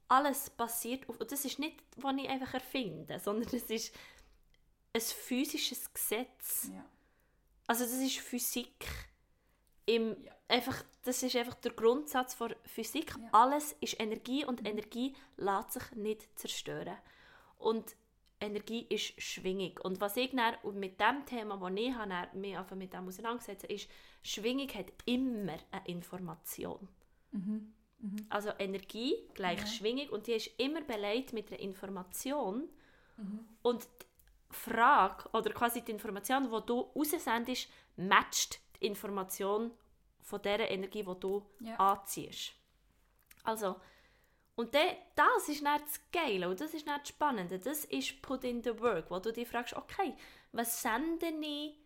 [0.09, 1.19] Alles basiert auf...
[1.21, 3.95] Und das ist nicht, was ich einfach erfinde, sondern das ist
[4.93, 6.69] ein physisches Gesetz.
[7.65, 8.85] Also das ist Physik.
[9.85, 10.17] Im.
[10.51, 13.15] Einfach, das ist einfach der Grundsatz von Physik.
[13.17, 13.29] Ja.
[13.31, 16.97] Alles ist Energie und Energie lässt sich nicht zerstören.
[17.57, 17.95] Und
[18.39, 19.79] Energie ist Schwingung.
[19.83, 23.07] Und was ich dann, und mit dem Thema, das ich habe, mich einfach mit dem
[23.07, 23.89] auseinandergesetzt habe, ist,
[24.23, 26.87] Schwingung hat immer eine Information.
[27.31, 27.73] Mhm.
[28.29, 29.67] Also Energie gleich Ja.
[29.67, 32.67] Schwingung und die ist immer beleidigt mit einer Information.
[33.17, 33.47] Mhm.
[33.61, 39.71] Und die Frage oder quasi die Information, die du raussendest, matcht die Information
[40.21, 41.75] von der Energie, die du Ja.
[41.75, 42.53] anziehst.
[43.43, 43.75] Also,
[44.55, 47.57] und dann, das ist nicht das Geile und das ist nicht das Spannende.
[47.59, 50.15] Das ist Put in the Work, wo du dich fragst, okay,
[50.51, 51.77] was sende ich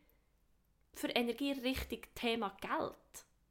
[0.93, 2.95] für Energie richtig Thema Geld?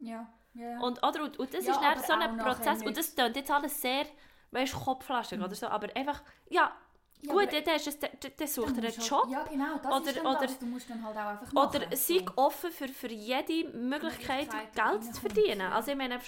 [0.00, 0.80] Ja, ja.
[0.80, 2.78] Und, oder, und, und das Ja, ist aber so ein Prozess.
[2.80, 4.06] nicht- Und das klingt jetzt alles sehr,
[4.50, 5.68] weißt du, kopflastig oder so.
[5.68, 6.76] Aber einfach, ja,
[7.26, 8.10] Ja, gut, dann, ist es- dann,
[8.46, 9.26] sucht er einen du halt- Job.
[9.30, 10.58] Ja, genau, das Oder- ist dann oder- das.
[10.58, 11.76] Du musst dann halt auch einfach machen.
[11.76, 12.24] Oder sei so.
[12.36, 15.60] offen für, für jede Möglichkeit, Geld zu verdienen.
[15.60, 15.70] ja.
[15.70, 16.18] Also ich meine,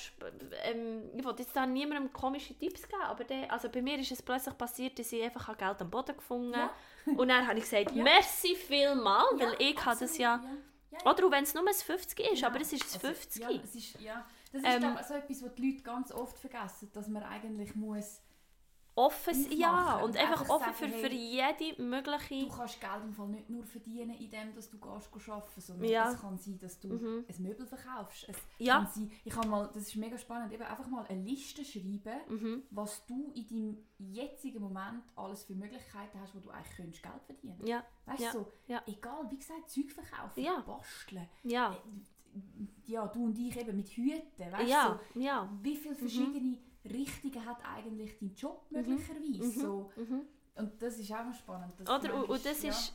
[0.65, 4.11] ähm, ich wollte jetzt da niemandem komische Tipps geben, aber der, also bei mir ist
[4.13, 6.71] es plötzlich passiert, dass ich einfach habe Geld am Boden gefunden Ja.
[7.17, 10.43] Und dann habe ich gesagt, merci vielmal, weil ich habe das ja...
[11.05, 12.47] Oder auch wenn es nur ein 50 ist, Genau.
[12.47, 13.43] aber es ist ein Also, 50.
[13.43, 16.91] Ja, es ist, ja, das ist Ähm, so etwas, was die Leute ganz oft vergessen,
[16.95, 18.23] dass man eigentlich muss
[18.97, 22.47] offen sein, ja, und einfach einfach offen für, sagen, für hey, jede mögliche...
[22.47, 26.11] Du kannst Geld im Fall nicht nur verdienen, indem dass du gehst, arbeiten sondern Ja.
[26.13, 27.25] es kann sein, dass du Mhm.
[27.29, 28.27] ein Möbel verkaufst.
[28.29, 28.79] Es Ja.
[28.79, 32.21] kann sein, ich habe mal, das ist mega spannend, eben einfach mal eine Liste schreiben,
[32.29, 32.63] Mhm.
[32.71, 37.23] was du in deinem jetzigen Moment alles für Möglichkeiten hast, wo du eigentlich könntest Geld
[37.27, 38.33] verdienen Ja, Weißt Ja.
[38.33, 38.83] du, so, Ja.
[38.87, 40.61] egal, wie gesagt, Zeug verkaufen, Ja.
[40.67, 41.29] basteln.
[41.43, 41.77] ja,
[42.85, 44.71] Ja, du und ich eben mit Hüten, weißt
[45.15, 46.59] du, so, wie viele verschiedene
[46.91, 49.45] Richtungen hat eigentlich dein Job möglicherweise?
[49.45, 49.51] Mhm.
[49.61, 50.23] So, Mhm.
[50.57, 51.81] und das ist auch spannend.
[51.83, 52.71] Oder, und, und das ja.
[52.71, 52.93] ist...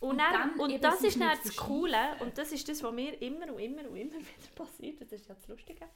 [0.00, 1.56] Und, Und dann, dann und das ist dann das.
[1.56, 5.12] Coole und das ist das, was mir immer und immer und immer wieder passiert, das
[5.12, 5.88] ist ja das Lustige,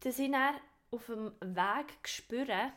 [0.00, 0.54] dass ich dann
[0.90, 2.72] auf dem Weg spüre,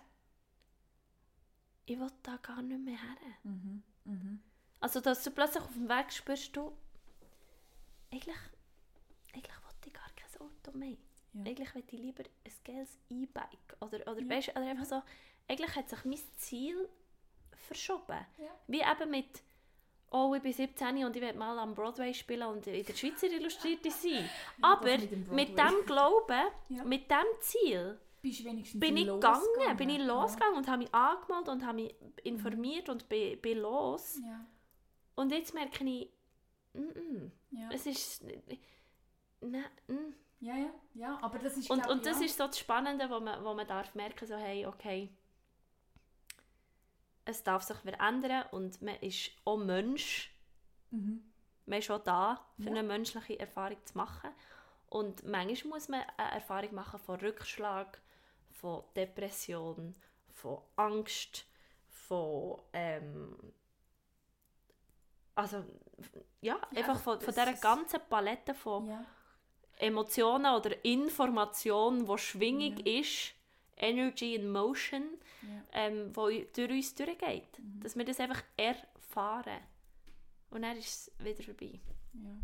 [1.86, 3.18] ich will da gar nicht mehr her.
[3.44, 3.84] Mhm.
[4.06, 4.40] Mhm.
[4.80, 6.76] Also, dass du plötzlich auf dem Weg spürst, du,
[8.12, 8.36] eigentlich,
[9.34, 10.98] eigentlich will ich gar kein Auto mehr.
[11.36, 11.42] Ja.
[11.52, 13.78] Eigentlich will ich lieber ein geiles E-Bike.
[13.82, 14.30] Oder, oder, Ja.
[14.30, 15.02] weisst, oder einfach so,
[15.48, 16.90] eigentlich hat sich mein Ziel
[17.68, 18.26] verschoben.
[18.38, 18.60] Ja.
[18.68, 19.44] Wie eben mit,
[20.12, 23.28] oh, ich bin 17 und ich will mal am Broadway spielen und in der Schweizer
[23.28, 24.30] Illustrierte sein.
[24.62, 26.48] Aber mit dem mit, dem Glauben,
[26.86, 29.44] mit dem Ziel, bin ich losgegangen?
[29.60, 33.60] gegangen, bin ich losgegangen und habe mich angemeldet und habe mich informiert und bin, bin
[33.60, 34.20] los.
[35.16, 36.10] Und jetzt merke ich,
[36.74, 37.70] mm -mm, Ja.
[37.72, 38.24] es ist...
[39.42, 40.14] Nein, mm.
[40.40, 42.26] Ja, ja, ja, aber das ist Und, glaub, und das ja.
[42.26, 45.12] ist so das Spannende, wo man, wo man darf merken, so hey, okay,
[47.26, 50.32] es darf sich verändern und man ist auch Mensch,
[50.92, 51.24] Mhm.
[51.66, 52.72] man ist auch da, für Ja.
[52.72, 54.30] eine menschliche Erfahrung zu machen.
[54.90, 58.02] Und manchmal muss man eine Erfahrung machen von Rückschlag,
[58.52, 59.96] von Depression,
[60.32, 61.46] von Angst,
[61.90, 63.38] von ähm,
[65.36, 65.64] also
[66.42, 69.06] ja, Ja, einfach von, von dieser ganzen Palette von Ja.
[69.78, 73.34] Emotionen oder Information, wo Schwingung ist,
[73.78, 75.04] Energy in Motion,
[75.42, 75.64] Ja.
[75.74, 77.60] ähm, wo durch uns durchgeht.
[77.60, 77.82] Mhm.
[77.82, 79.60] Dass wir das einfach erfahren.
[80.52, 81.80] Und dann ist es wieder vorbei.
[82.14, 82.38] Ja.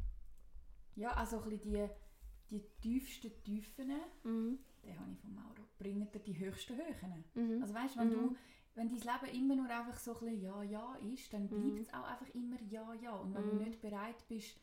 [0.96, 1.89] ja, also ein bisschen
[2.50, 4.60] die, die tiefsten Tiefen, Mhm.
[4.84, 7.24] die habe ich von Mauro, bringen dir die höchsten Höhen.
[7.34, 7.62] Mhm.
[7.62, 8.13] Also weißt, wenn Mhm.
[8.30, 8.36] du
[8.74, 11.74] wenn dein Leben immer nur einfach so ein bisschen ja, ja ist, dann Mhm.
[11.74, 13.12] bleibt es auch einfach immer ja, ja.
[13.12, 13.60] Und wenn Mhm.
[13.60, 14.58] du nicht bereit bist,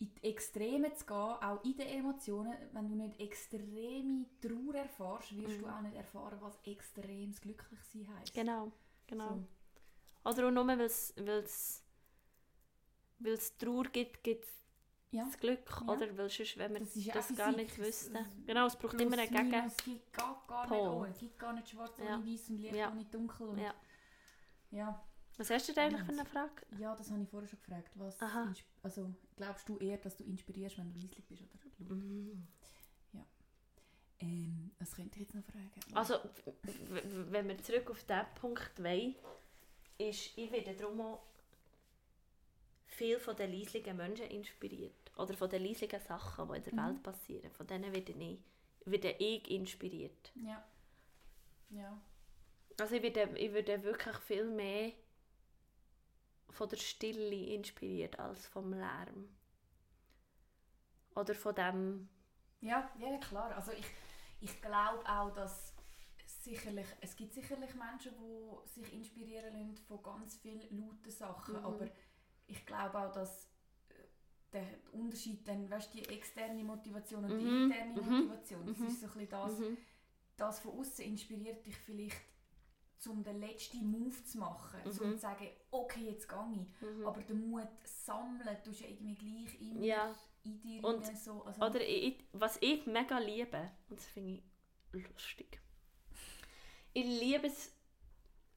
[0.00, 5.36] in die Extreme zu gehen, auch in den Emotionen, wenn du nicht extreme Trauer erfährst,
[5.36, 5.62] wirst Mhm.
[5.62, 8.34] du auch nicht erfahren, was extremes Glücklichsein heisst.
[8.34, 8.72] Genau,
[9.06, 9.28] genau.
[10.24, 10.30] So.
[10.30, 11.14] Oder auch nur, weil es
[13.58, 14.50] Trauer gibt, gibt es
[15.12, 15.24] Ja.
[15.24, 15.60] das Glück.
[15.86, 15.92] Ja.
[15.92, 16.80] Oder weil sonst, wenn wir
[17.12, 18.18] Das das gar nicht wüssten.
[18.46, 19.52] Genau, es braucht immer einen Gegen...
[19.66, 21.08] Es gibt gar, gar nicht ohne.
[21.10, 22.16] Es gibt gar nicht schwarz Ja.
[22.16, 22.90] ohne weiß und Licht Ja.
[22.90, 23.48] ohne dunkel.
[23.48, 23.74] Und Ja.
[24.70, 25.04] ja.
[25.40, 26.66] Was hast du denn eigentlich für eine Frage?
[26.78, 27.90] Ja, das habe ich vorher schon gefragt.
[27.94, 28.52] Was Aha.
[28.82, 31.42] also, glaubst du eher, dass du inspirierst, wenn du leislich bist?
[31.80, 31.94] Oder?
[31.94, 32.46] Mhm.
[34.18, 35.70] ähm, was könnte ich jetzt noch fragen?
[35.94, 36.16] Also,
[37.30, 39.14] wenn wir zurück auf diesen Punkt wollen,
[39.96, 41.22] ist, ich werde darum auch
[42.88, 45.10] viel von den leislichen Menschen inspiriert.
[45.16, 46.86] Oder von den leislichen Sachen, die in der Mhm.
[46.86, 47.50] Welt passieren.
[47.52, 48.38] Von denen werde ich,
[48.84, 50.32] werde ich inspiriert.
[50.34, 50.62] Ja.
[51.70, 51.98] Ja.
[52.78, 54.92] Also ich werde, ich werde wirklich viel mehr
[56.50, 59.28] von der Stille inspiriert als vom Lärm.
[61.14, 62.08] Oder von dem...
[62.60, 63.54] Ja, ja, klar.
[63.56, 63.84] Also ich,
[64.40, 65.72] ich glaube auch, dass
[66.26, 71.64] sicherlich, es gibt sicherlich Menschen, die sich inspirieren lassen von ganz vielen lauten Sachen, Mhm.
[71.64, 71.88] aber
[72.46, 73.46] ich glaube auch, dass
[73.88, 73.94] äh,
[74.52, 78.84] der Unterschied dann, weißt die externe Motivation und die Mhm, interne mhm, Motivation, das mhm.
[78.84, 79.76] ist so ein bisschen das, Mhm.
[80.36, 82.16] das von außen inspiriert dich vielleicht,
[83.08, 84.90] um den letzten Move zu machen, Mhm.
[84.90, 86.82] um zu sagen, okay, jetzt gehe ich.
[86.82, 87.06] Mhm.
[87.06, 90.14] Aber den Mut sammeln, tust du irgendwie gleich immer Ja.
[90.44, 91.42] in dir Und- so.
[91.44, 94.42] Also, Oder ich, was ich mega liebe, und das finde
[94.92, 95.60] ich lustig,
[96.92, 97.72] ich liebe es,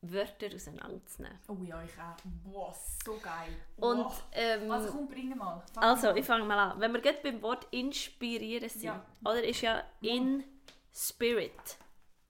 [0.06, 1.40] Wörter auseinanderzunehmen.
[1.48, 2.18] Oh ja, ich auch.
[2.44, 2.76] Boah,
[3.06, 3.56] so geil.
[3.78, 5.64] Und, ähm, also komm, bring mal.
[5.74, 6.80] Fang also, mal ich fange mal an.
[6.82, 9.06] Wenn wir gerade beim Wort inspirieren sind, Ja.
[9.22, 10.44] oder, ist ja in
[10.92, 11.78] spirit,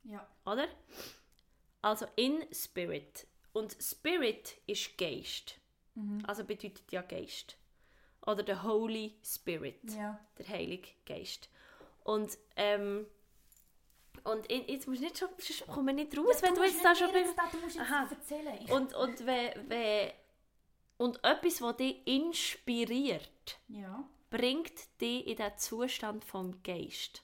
[0.04, 0.24] Ja.
[0.46, 0.68] oder?
[1.84, 3.28] Also in spirit.
[3.52, 5.60] Und Spirit ist Geist.
[5.94, 6.24] Mhm.
[6.26, 7.56] Also bedeutet ja Geist.
[8.26, 9.80] Oder der Holy Spirit.
[9.96, 10.20] Ja.
[10.40, 11.50] der Heilige Geist.
[12.04, 13.06] Und, ähm,
[14.24, 16.84] und ich- jetzt musst du nicht schon, sonst kommen wir nicht raus, wenn du jetzt
[16.84, 17.36] da schon bist.
[17.52, 18.08] Du musst jetzt Aha.
[18.10, 18.58] erzählen.
[18.72, 20.12] Und, und, wenn, wenn,
[20.98, 24.08] und etwas, das dich inspiriert, ja.
[24.30, 27.24] bringt dich in den Zustand vom Geist.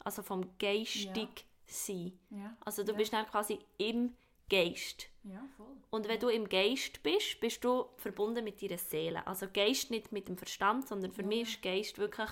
[0.00, 2.18] Also vom geistig sein.
[2.30, 2.56] Ja.
[2.64, 2.98] Also du ja.
[2.98, 4.14] bist dann quasi im
[4.48, 5.08] Geist.
[5.24, 5.76] Ja, voll.
[5.90, 9.26] Und wenn du im Geist bist, bist du verbunden mit deiner Seele.
[9.26, 12.30] Also Geist nicht mit dem Verstand, sondern für mich ist Geist wirklich,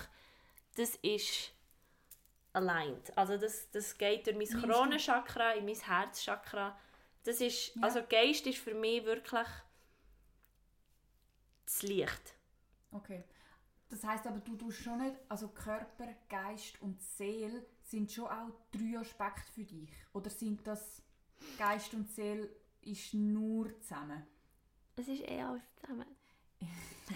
[0.75, 1.51] das ist
[2.53, 3.17] aligned.
[3.17, 4.61] Also das, das geht durch mein?
[4.61, 6.77] Kronenchakra, in mein Herzchakra.
[7.23, 9.47] Das ist, also Geist ist für mich wirklich
[11.65, 12.35] das Licht.
[12.91, 13.23] Okay.
[13.95, 18.51] Das heißt aber, du tust schon nicht, also Körper, Geist und Seele sind schon auch
[18.69, 19.89] drei Aspekte für dich?
[20.11, 21.01] Oder sind das
[21.57, 22.49] Geist und Seele
[22.81, 24.27] ist nur zusammen?
[24.97, 26.05] Es ist eh alles zusammen.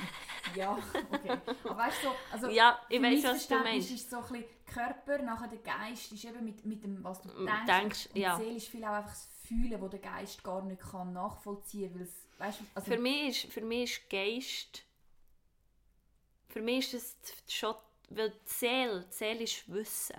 [0.56, 0.80] Ja,
[1.12, 1.38] okay.
[1.64, 3.92] Aber weißt du, so, also Ja, ich weiß, was du meinst.
[3.92, 7.28] ist so ein bisschen Körper, nachher der Geist ist eben mit, mit dem, was du
[7.30, 7.66] denkst.
[7.68, 8.36] denkst, und, ja.
[8.36, 12.08] Seele ist viel auch einfach das Fühlen, wo der Geist gar nicht kann nachvollziehen kann,
[12.40, 14.89] also, Für mich ist, für mich ist Geist...
[16.50, 17.76] Für mich ist es schon...
[18.10, 20.16] Weil die Seele, die Seele ist Wissen.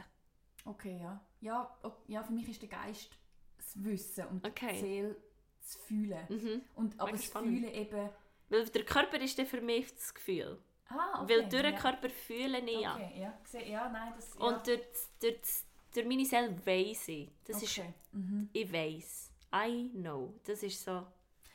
[0.64, 1.20] Okay, ja.
[1.40, 1.76] Ja,
[2.06, 3.10] ja, für mich ist der Geist
[3.56, 4.72] das Wissen und Okay.
[4.74, 5.16] die Seele
[5.60, 6.26] das Fühlen.
[6.28, 6.62] Mhm.
[6.76, 7.58] Und, aber Mega das spannend.
[7.58, 8.10] Fühlen eben...
[8.48, 10.58] Weil der Körper ist dann für mich das Gefühl.
[10.88, 11.34] Ah, okay.
[11.34, 11.78] Weil durch den ja.
[11.80, 12.94] Körper fühle ich ja.
[12.94, 13.38] Okay, ja.
[13.42, 14.34] Gesehen, ja, nein, das...
[14.34, 14.40] Ja.
[14.40, 14.80] Und durch,
[15.20, 15.40] durch,
[15.94, 17.28] durch meine Seele weiss ich.
[17.44, 17.92] Das ist, okay.
[18.12, 18.50] mhm.
[18.52, 19.32] ich weiss.
[19.52, 20.34] I know.
[20.44, 21.06] Das ist so...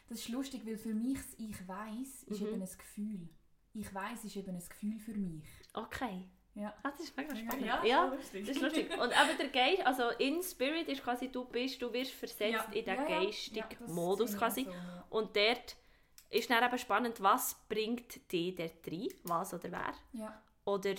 [0.07, 2.47] Das ist lustig, weil für mich das «Ich weiß ist Mhm.
[2.47, 3.30] eben ein Gefühl.
[3.76, 5.43] «Ich weiß ist eben ein Gefühl für mich.
[5.73, 6.28] Okay.
[6.55, 6.73] Ja.
[6.84, 7.65] Ah, das ist mega spannend.
[7.65, 8.89] Ja, Ja, das ist lustig.
[8.93, 12.63] Und aber der Geist, also in Spirit ist quasi, du bist, du wirst versetzt Ja.
[12.71, 14.63] in den Ja, geistigen Modus quasi.
[14.63, 14.71] so.
[15.17, 15.76] Und dort
[16.30, 19.93] ist dann eben spannend, was bringt dich dort rein, was oder wer.
[20.13, 20.95] Ja, Oder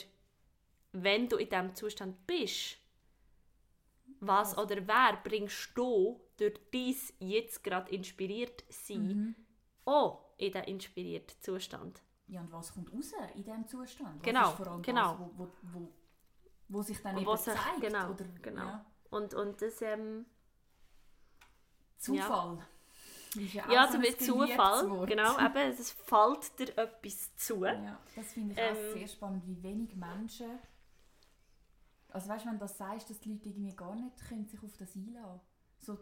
[0.93, 2.77] wenn du in diesem Zustand bist,
[4.21, 9.35] was Also- oder wer bringst du durch dies jetzt gerade inspiriert sein, Mhm.
[9.87, 12.03] auch in diesen inspirierten Zustand.
[12.29, 14.17] Ja, und was kommt raus in diesem Zustand?
[14.17, 15.13] Was Genau, ist vor allem genau.
[15.13, 15.93] Das, wo, wo, wo,
[16.69, 17.81] wo sich dann Und eben zeigt?
[17.81, 18.65] genau, oder, genau.
[18.67, 20.27] Ja, Und, und das, ähm,
[21.99, 22.59] Zufall.
[23.35, 25.09] Ist ja, auch ja, so so ein Zufall, Wort.
[25.11, 27.65] genau, eben, es fällt dir etwas zu.
[27.65, 30.59] Ja, das finde ich auch Ähm, sehr spannend, wie wenig Menschen.
[32.11, 34.63] Also weißt du, wenn du das sagst, dass die Leute irgendwie gar nicht können sich
[34.63, 35.41] auf das einlassen
[35.81, 35.99] so,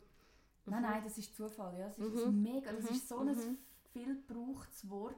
[0.66, 0.89] Nein, Mhm.
[0.89, 1.79] nein, das ist Zufall.
[1.79, 1.89] Ja.
[1.89, 2.43] Das, ist Mhm.
[2.43, 2.91] mega, das Mhm.
[2.91, 3.29] ist so Mhm.
[3.29, 3.59] ein
[3.93, 5.16] viel gebrauchtes Wort.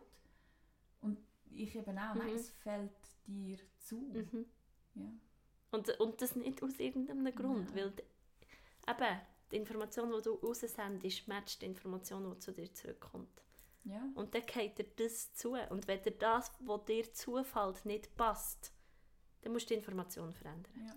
[1.55, 2.35] Ich eben auch, nein, Mhm.
[2.37, 2.91] es fällt
[3.27, 3.97] dir zu.
[3.97, 4.47] Mhm.
[4.95, 5.13] Ja.
[5.71, 7.77] Und, und das nicht aus irgendeinem Grund, Nein.
[7.77, 8.03] weil die,
[8.91, 9.21] eben,
[9.51, 13.43] die Information, die du raussendest, matcht die Information, die zu dir zurückkommt.
[13.85, 14.03] Ja.
[14.15, 15.53] Und dann geht dir das zu.
[15.71, 18.73] Und wenn dir das, was dir zufällt, nicht passt,
[19.43, 20.73] dann musst du die Information verändern.
[20.87, 20.95] ja.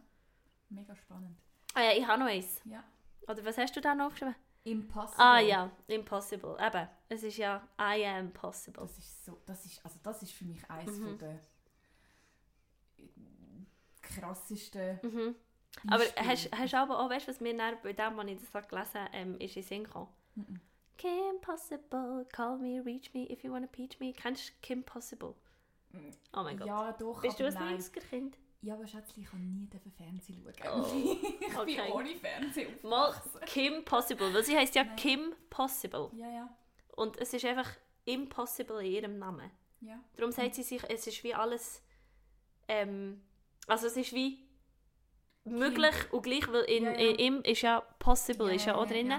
[0.72, 1.36] Mega spannend.
[1.74, 2.62] Ah ja, ich habe noch eins.
[2.66, 2.84] Ja.
[3.28, 4.36] Oder was hast du da noch aufgeschrieben?
[4.64, 5.24] Impossible.
[5.24, 6.57] Ah ja, impossible.
[6.60, 8.82] Eben, es ist ja I am possible.
[8.84, 11.03] Das ist so, das ist, also das ist für mich eines Mhm.
[11.03, 11.39] von der
[14.01, 15.36] krassesten Mhm.
[15.88, 18.49] Aber hast, hast du aber auch, weißt du, was mir dann bei dem, als ich
[18.51, 20.10] das gelesen habe, ähm, ist in Sinn gekommen?
[20.36, 20.60] Mhm.
[20.97, 24.12] Kim Possible, call me, reach me if you wanna peach me.
[24.12, 25.36] Kennst du Kim Possible?
[25.91, 26.12] Mhm.
[26.34, 26.68] Oh mein Gott.
[26.68, 27.78] Ja, doch, Bist du ein nein.
[27.80, 28.38] 90er-Kind?
[28.62, 30.82] Ja, aber Schätzchen, ich kann nie dürfen Fernsehen schauen.
[30.84, 30.93] Oh,
[31.47, 31.76] ich okay.
[31.82, 33.39] bin ohne Fernsehen aufgewachsen.
[33.45, 34.95] Kim Possible, weil sie heißt ja Nein.
[34.97, 36.10] Kim Possible.
[36.14, 36.49] Ja, ja,
[36.95, 37.70] Und es ist einfach
[38.05, 39.49] impossible in ihrem Namen.
[39.82, 39.97] ja.
[40.18, 41.82] Darum sagt sie sich, es ist wie alles.
[42.68, 43.22] Ähm,
[43.68, 44.45] also es ist wie
[45.45, 46.97] möglich und gleich, weil in, Ja, ja.
[46.97, 49.14] in ihm ist ja possible, Ja, ist ja auch drin.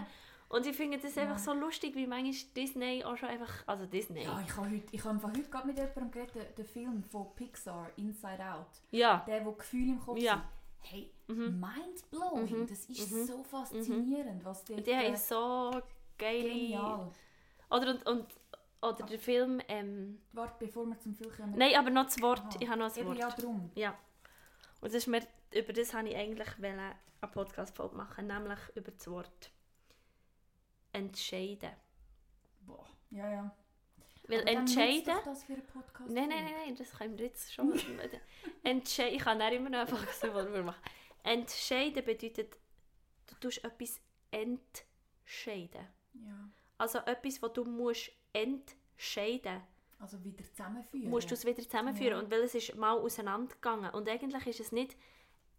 [0.51, 1.39] Und ich finde das einfach Ja.
[1.39, 3.63] so lustig, wie manchmal Disney auch schon einfach.
[3.67, 4.25] Also Disney.
[4.25, 7.03] Ja, ich habe heute, ich habe einfach heute gerade mit jemandem geredet, den, den Film
[7.05, 8.67] von Pixar, Inside Out.
[8.91, 9.23] Ja.
[9.27, 10.35] Der, wo Gefühle im Kopf Ja.
[10.35, 10.43] sind.
[10.83, 11.61] Hey, Mhm.
[11.61, 12.61] mind-blowing.
[12.63, 12.67] Mhm.
[12.67, 13.25] Das ist Mhm.
[13.27, 15.81] so faszinierend, was der Die haben so
[16.19, 16.43] geile.
[16.49, 17.11] genial.
[17.71, 18.27] Oder, und, und,
[18.83, 19.61] oder der Film.
[19.69, 21.55] Ähm, Warte, bevor wir zum Film kommen.
[21.57, 22.41] nein, aber noch das Wort.
[22.41, 22.57] Aha.
[22.59, 23.19] Ich habe noch das Eben, Wort.
[23.19, 23.71] ja, drum.
[23.77, 23.91] Ja.
[24.81, 25.21] Und das ist mir,
[25.55, 29.53] über das habe ich eigentlich wollen eine Podcast-Folge machen, nämlich über das Wort
[30.93, 31.71] entscheiden.
[32.61, 32.87] Boah.
[33.11, 33.57] Ja, ja.
[34.29, 35.15] Weil Aber entscheiden...
[35.25, 36.11] das für einen Podcast.
[36.11, 37.73] Nein, nein, nein, nein, das können wir jetzt schon.
[38.63, 40.81] entscheiden, ich kann nicht immer noch eine Podcast-Folge machen.
[41.25, 42.57] Entscheiden bedeutet,
[43.27, 45.87] du tust etwas entscheiden.
[46.15, 46.51] Ja.
[46.79, 49.61] Also etwas, was du musst entscheiden
[49.99, 51.11] Also wieder zusammenführen.
[51.11, 52.13] musst du es wieder zusammenführen.
[52.13, 52.19] Ja.
[52.21, 53.91] Und weil es ist mal auseinandergegangen.
[53.91, 54.97] Und eigentlich ist es nicht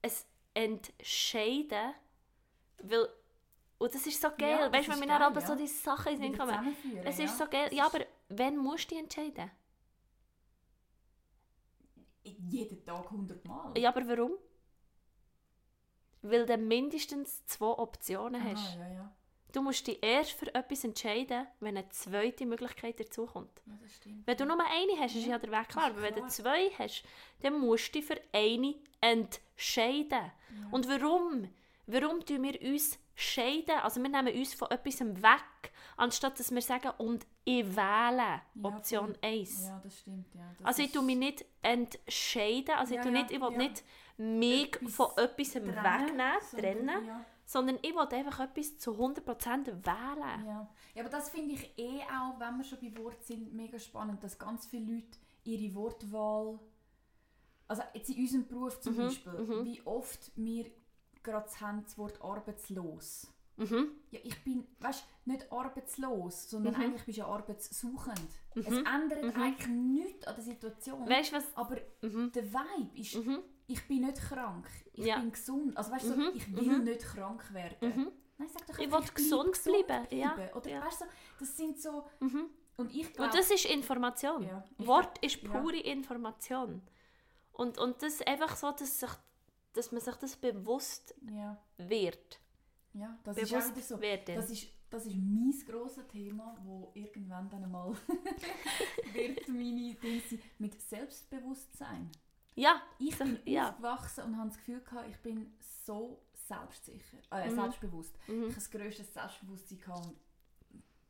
[0.02, 0.12] ein
[0.54, 1.94] Entscheiden,
[2.80, 3.08] weil...
[3.82, 4.60] Und das ist so geil.
[4.60, 5.58] Ja, weißt du, wenn mir dann aber so ja.
[5.58, 6.76] die Sachen in den kommen.
[7.04, 7.26] Es ja.
[7.26, 7.74] ist so geil.
[7.74, 9.50] Ja, aber wann musst du dich entscheiden?
[12.24, 13.76] Jeden Tag 100 Mal.
[13.80, 14.34] Ja, aber warum?
[16.22, 18.78] Weil du mindestens zwei Optionen hast.
[18.78, 19.16] Aha, ja, ja.
[19.52, 23.64] Du musst dich erst für etwas entscheiden, wenn eine zweite Möglichkeit dazukommt.
[23.66, 23.74] Ja.
[24.28, 25.86] Wenn du nur eine hast, ist Ja, ja der Weg klar.
[25.86, 27.04] Aber wenn du zwei hast,
[27.40, 30.12] dann musst du dich für eine entscheiden.
[30.12, 30.68] Ja.
[30.70, 31.50] Und warum?
[31.88, 33.76] Warum tun wir uns scheiden.
[33.84, 39.08] Also wir nehmen uns von etwas weg, anstatt dass wir sagen, und ich wähle Option
[39.08, 39.18] voll.
[39.22, 39.64] 1.
[39.68, 40.42] Ja, das stimmt, ja.
[40.58, 43.52] Das Also ich tue mich nicht entscheiden, also ich, Ja, tue ja, nicht, ich will
[43.52, 43.58] ja.
[43.58, 43.84] nicht
[44.18, 49.68] mich Etwas von etwas trennen, wegnehmen, trennen, Ja, sondern ich will einfach etwas zu 100%
[49.68, 50.46] wählen.
[50.46, 50.70] ja.
[50.96, 54.24] ja, aber das finde ich eh auch, wenn wir schon bei Wort sind, mega spannend,
[54.24, 56.60] dass ganz viele Leute ihre Wortwahl,
[57.68, 59.66] also jetzt in unserem Beruf zum Mhm, Beispiel, mhm.
[59.66, 60.66] wie oft wir
[61.24, 63.28] gerade haben das Wort arbeitslos.
[63.58, 63.92] Mhm.
[64.10, 66.82] Ja, ich bin, weißt nicht arbeitslos, sondern Mhm.
[66.82, 68.20] eigentlich bist du ja arbeitssuchend.
[68.56, 68.86] Es Mhm.
[68.86, 69.42] ändert Mhm.
[69.42, 71.08] eigentlich nichts an der Situation.
[71.08, 71.46] Weißt was?
[71.56, 72.32] aber Mhm.
[72.32, 73.40] der Vibe ist, Mhm.
[73.68, 75.20] ich bin nicht krank, ich Ja.
[75.20, 75.78] bin gesund.
[75.78, 78.12] Also weißt du, so, ich will nicht krank werden.
[78.38, 80.84] Nein, sag doch Ich einfach, will bleib gesund bleiben, ja, Oder ja.
[80.86, 81.06] weißt du,
[81.40, 84.42] das sind so, und ich Und glaube, das ist Information.
[84.44, 86.82] Ja, ich Wort glaub- ist pure Information.
[87.52, 89.10] Und, und das einfach so, dass, sich,
[89.74, 92.40] dass man sich das bewusst ja, wird.
[92.94, 94.02] ja, das ist Bewusst wieder so.
[94.02, 94.36] werden.
[94.36, 97.94] Das ist, das ist mein grosses Thema, wo irgendwann dann einmal
[99.14, 102.10] wird meine Dinge sein, mit Selbstbewusstsein.
[102.56, 103.70] ja, Ich bin ja.
[103.70, 105.54] aufgewachsen und habe das Gefühl gehabt, ich bin
[105.86, 107.56] so selbstsicher, äh, Mhm.
[107.56, 108.16] selbstbewusst.
[108.28, 108.44] Ich mhm.
[108.44, 110.10] habe das grösste Selbstbewusstsein gehabt.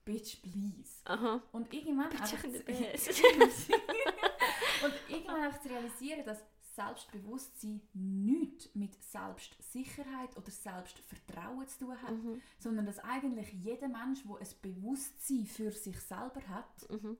[0.05, 1.01] Bitch, please.
[1.05, 1.41] aha.
[1.51, 2.09] Und irgendwann
[5.09, 6.39] irgendwann einfach zu realisieren, dass
[6.75, 12.41] Selbstbewusstsein nichts mit Selbstsicherheit oder Selbstvertrauen zu tun hat, Mhm.
[12.59, 17.17] sondern dass eigentlich jeder Mensch, der ein Bewusstsein für sich selber hat, Mhm.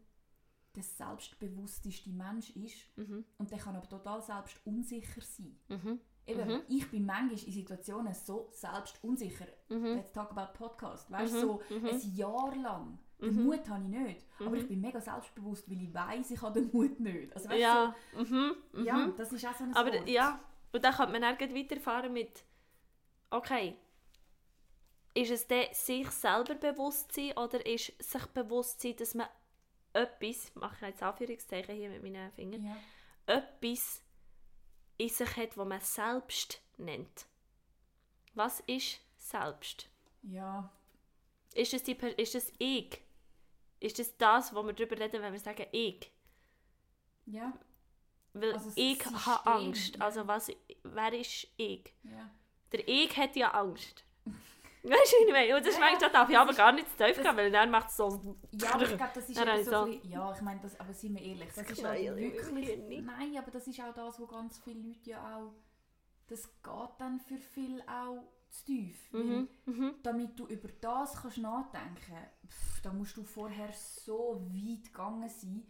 [0.75, 3.25] der selbstbewussteste Mensch ist Mhm.
[3.37, 5.59] und der kann aber total selbst unsicher sein.
[5.67, 5.99] Mhm.
[6.27, 6.61] Eben, Mhm.
[6.69, 9.47] ich bin manchmal in Situationen so selbst unsicher.
[9.69, 9.85] Mhm.
[9.95, 11.09] Let's talk about Podcast.
[11.11, 11.41] Weißt du, Mhm.
[11.41, 11.85] so Mhm.
[11.87, 12.99] ein Jahr lang.
[13.21, 13.43] Den Mhm.
[13.43, 14.25] Mut habe ich nicht.
[14.39, 14.55] Aber Mhm.
[14.55, 17.33] ich bin mega selbstbewusst, weil ich weiß, ich habe den Mut nicht.
[17.35, 17.95] Also, weißt Ja.
[18.13, 18.25] Mhm.
[18.73, 18.85] so, Mhm.
[18.85, 20.09] ja, das ist auch so ein Aber Wort.
[20.09, 20.39] ja,
[20.71, 22.43] und dann kann man dann weiterfahren mit,
[23.29, 23.75] okay,
[25.13, 29.27] ist es dann sich selber bewusst sein oder ist sich bewusst sein, dass man
[29.93, 32.77] etwas, mache ich jetzt Anführungszeichen hier mit meinen Fingern, Ja.
[33.27, 34.01] etwas
[34.97, 37.25] in sich hat, was man selbst nennt.
[38.33, 39.89] Was ist selbst?
[40.23, 40.71] ja,
[41.53, 43.01] Ist es, die, ist es ich?
[43.81, 46.09] Ist es das, wo wir darüber reden, wenn wir sagen ich?
[47.25, 47.51] ja,
[48.33, 49.95] Weil Also das ich habe Angst.
[49.97, 50.01] ja.
[50.05, 50.49] Also was,
[50.83, 51.93] wer ist ich?
[52.03, 52.29] ja.
[52.71, 54.05] Der Ich hat ja Angst.
[54.83, 55.55] Weißt du, ich meine?
[55.57, 57.51] Und das Ja, da darf ich das aber gar nicht zu tief das- gehen, weil
[57.51, 58.37] dann macht es so...
[58.51, 59.85] Ja, aber ich glaube, das ist eben so, so.
[59.85, 62.67] bisschen, Ja, ich meine, das, aber seien wir ehrlich, das ist halt wirklich...
[62.69, 63.05] Hirn.
[63.05, 65.53] Nein, aber das ist auch das, wo ganz viele Leute ja auch...
[66.27, 69.11] Das geht dann für viele auch zu tief.
[69.13, 69.93] Mhm, mhm.
[70.03, 75.63] damit du über das kannst nachdenken kannst, da musst du vorher so weit gegangen sein.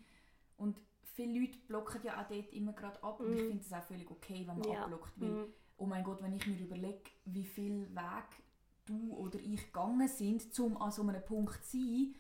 [0.58, 3.20] Und viele Leute blocken ja auch dort immer gerade ab.
[3.20, 3.48] Und ich Mhm.
[3.48, 4.84] finde es auch völlig okay, wenn man Ja.
[4.84, 5.20] abblockt.
[5.20, 5.54] Weil, Mhm.
[5.78, 8.44] oh mein Gott, wenn ich mir überlege, wie viel Weg
[8.86, 12.16] du oder ich gegangen sind, um an so einem Punkt zu sein,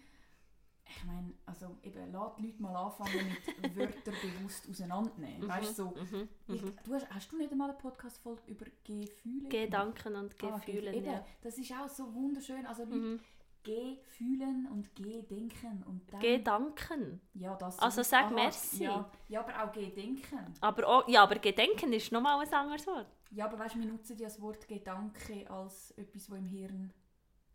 [0.97, 5.47] ich meine, also eben, lass die Leute mal anfangen mit Wörtern bewusst auseinandernehmen.
[5.49, 6.73] Weißt du, so, Mhm, ich, mhm.
[6.83, 9.49] du hast, hast du nicht einmal eine Podcast-Folge über Gefühle?
[9.49, 10.93] Gedanken und Ah, Gefühle.
[10.93, 11.25] eben, ja.
[11.41, 12.65] Das ist auch so wunderschön.
[12.65, 13.19] Also Leute, Mhm.
[13.63, 15.83] Gefühlen und Gedenken.
[15.87, 17.21] Und dann, Gedanken.
[17.35, 18.83] ja, das Also sag merci.
[18.85, 20.53] Ja, ja, aber auch Gedenken.
[20.61, 23.07] Aber, auch, ja, aber Gedenken ist nochmal ein anderes Wort.
[23.29, 26.93] Ja, aber weißt du, wir nutzen ja das Wort Gedanke als etwas, das im Hirn...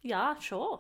[0.03, 0.79] Ja, schon.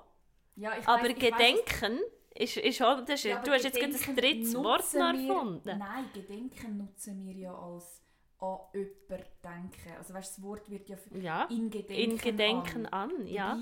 [0.55, 2.01] Ja, ich aber weiss- ich weiss, Gedenken
[2.39, 3.05] ist, ist schon...
[3.07, 5.79] Das ist, Ja, du hast jetzt gerade ein drittes Wort wir- erfunden.
[5.79, 8.03] Nein, Gedenken nutzen wir ja als
[8.39, 9.97] an jemanden denken.
[9.97, 13.11] Also weißt, das Wort wird ja Ja, in Gedenken, in Gedenken an.
[13.11, 13.59] an, ja.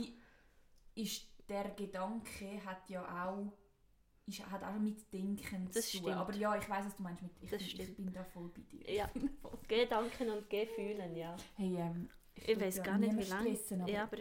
[0.95, 3.53] Ist der Gedanke hat ja auch
[4.27, 6.07] ist, hat auch mit Denken Das zu tun.
[6.07, 6.17] stimmt.
[6.17, 7.21] Aber ja, ich weiß, was du meinst.
[7.23, 8.91] Mit, ich, ich bin da voll bei dir.
[8.91, 9.11] Ja.
[9.69, 11.37] Gedanken und Gefühlen, ja.
[11.57, 13.59] Hey, ähm, Ich will weiß gar nicht, wie lange.
[13.83, 14.17] aber Ja, aber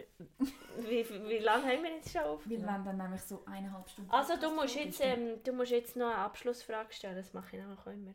[0.88, 2.66] wie, wie lange haben wir jetzt schon Wir aufgenommen?
[2.68, 4.10] wollen dann nämlich so eineinhalb Stunden.
[4.10, 7.64] Also du musst, jetzt, ähm, du musst jetzt noch eine Abschlussfrage stellen, das mache ich
[7.64, 8.14] auch immer.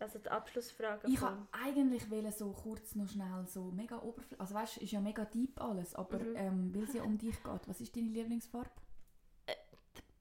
[0.00, 4.40] Also die Abschlussfrage Ich wollte eigentlich wollen so kurz noch schnell so mega oberflächlich.
[4.40, 6.36] Also weißt, ist ja mega deep alles, aber Mhm.
[6.36, 7.68] ähm, weil es ja um dich geht.
[7.68, 8.70] Was ist deine Lieblingsfarbe?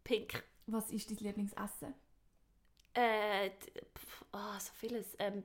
[0.03, 0.43] Pink.
[0.67, 1.93] Was ist dein Lieblingsessen?
[2.93, 5.15] Äh, pf, ah, so vieles.
[5.19, 5.43] Ähm,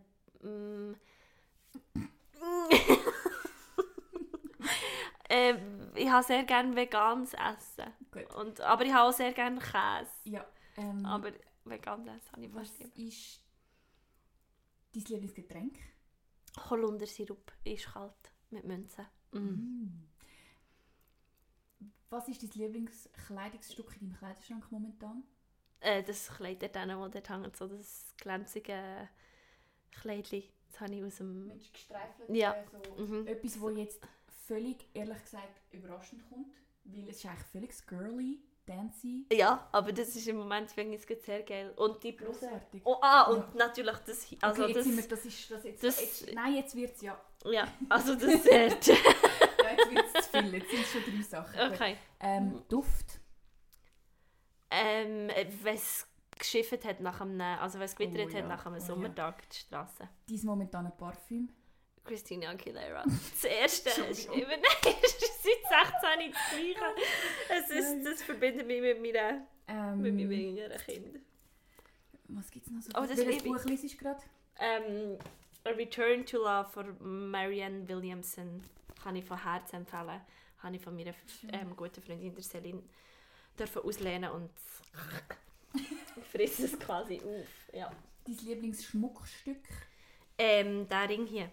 [5.33, 7.91] ähm, ich habe sehr gerne veganes Essen.
[8.11, 8.35] Gut.
[8.35, 10.11] Und, aber ich habe auch sehr gerne Käse.
[10.25, 10.47] Ja.
[10.77, 11.33] Ähm, Aber
[11.65, 12.91] veganes Essen habe ich was immer.
[12.97, 13.41] ist
[14.93, 15.79] dein Lieblingsgetränk?
[16.69, 19.07] Holundersirup ist kalt mit Münzen.
[19.33, 19.39] Mm.
[19.39, 20.09] Mm.
[22.11, 25.23] Was ist dein Lieblingskleidungsstück in deinem Kleiderschrank momentan?
[25.81, 29.09] Äh, das Kleid dort hinten, wo dort hängt, so das glänzige
[29.93, 30.43] Kleidchen.
[30.71, 31.47] Das habe ich aus dem...
[31.47, 32.29] Mensch gestreifelt.
[32.29, 32.53] Ja.
[32.53, 33.03] äh, so.
[33.03, 33.27] Mhm.
[33.27, 34.07] Etwas, wo jetzt
[34.53, 36.55] völlig, ehrlich gesagt, überraschend kommt.
[36.85, 39.25] Weil es ist eigentlich völlig girly, dancey.
[39.33, 41.73] Ja, aber das ist im Moment finde ich es sehr geil.
[41.77, 42.41] Und die Bluse.
[42.41, 42.83] Grossartig.
[42.85, 44.27] Oh, ah, und natürlich das.
[44.41, 47.01] Also okay, jetzt das, wir, das ist das jetzt, das- jetzt Nein, jetzt wird es
[47.03, 47.21] ja.
[47.45, 48.87] Ja, also das Set.
[48.87, 48.95] ja
[49.77, 50.55] jetzt wird es zu viel.
[50.55, 51.73] Jetzt sind es schon drei Sachen.
[51.73, 51.97] Okay.
[52.21, 53.21] Ähm, Duft.
[54.71, 55.29] Ähm,
[55.65, 56.07] es
[56.39, 58.85] geschifft hat nach einem, also es gewittert Oh hat ja, nach einem oh ja.
[58.85, 60.09] Sommertag die Straße.
[60.29, 61.49] Dein momentane Parfüm.
[62.05, 63.05] Christina Aguilera.
[63.33, 66.85] Das erste ist immer, nein, ist seit 16 das Gleiche.
[67.49, 71.21] Es ist, das verbindet mich mit, meiner, Ähm, mit meinem jüngeren Kind.
[72.29, 72.91] was gibt es noch so?
[72.97, 73.43] Oh, das Welches.
[73.43, 74.23] Buch liest du gerade?
[74.59, 75.19] Ähm,
[75.65, 78.63] A Return to Love von Marianne Williamson
[79.03, 80.21] kann ich von Herzen empfehlen.
[80.59, 81.15] Habe ich von meiner
[81.53, 82.83] ähm, guten Freundin der Celine
[83.59, 84.51] dürfen auslehnen und
[85.75, 87.75] ich frisse es quasi auf.
[87.75, 87.91] Ja.
[88.25, 89.63] Dein Lieblingsschmuckstück?
[90.39, 91.51] Ähm, der Ring hier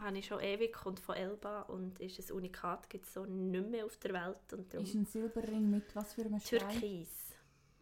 [0.00, 3.68] habe ich schon ewig, kommt von Elba und ist ein Unikat, gibt es so nicht
[3.68, 4.52] mehr auf der Welt.
[4.52, 6.58] Und darum Ist ein Silberring mit was für einem Stein?
[6.68, 7.08] Türkis.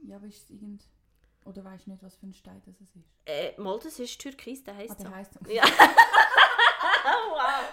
[0.02, 0.82] Ja, aber ist es irgend...
[1.44, 2.92] Oder weißt du nicht, was für ein Stein das ist?
[3.26, 5.14] Äh, mal, das ist Türkis, der Ah, heisst der so.
[5.14, 5.50] heisst so.
[5.50, 5.64] Ja.
[7.30, 7.72] wow.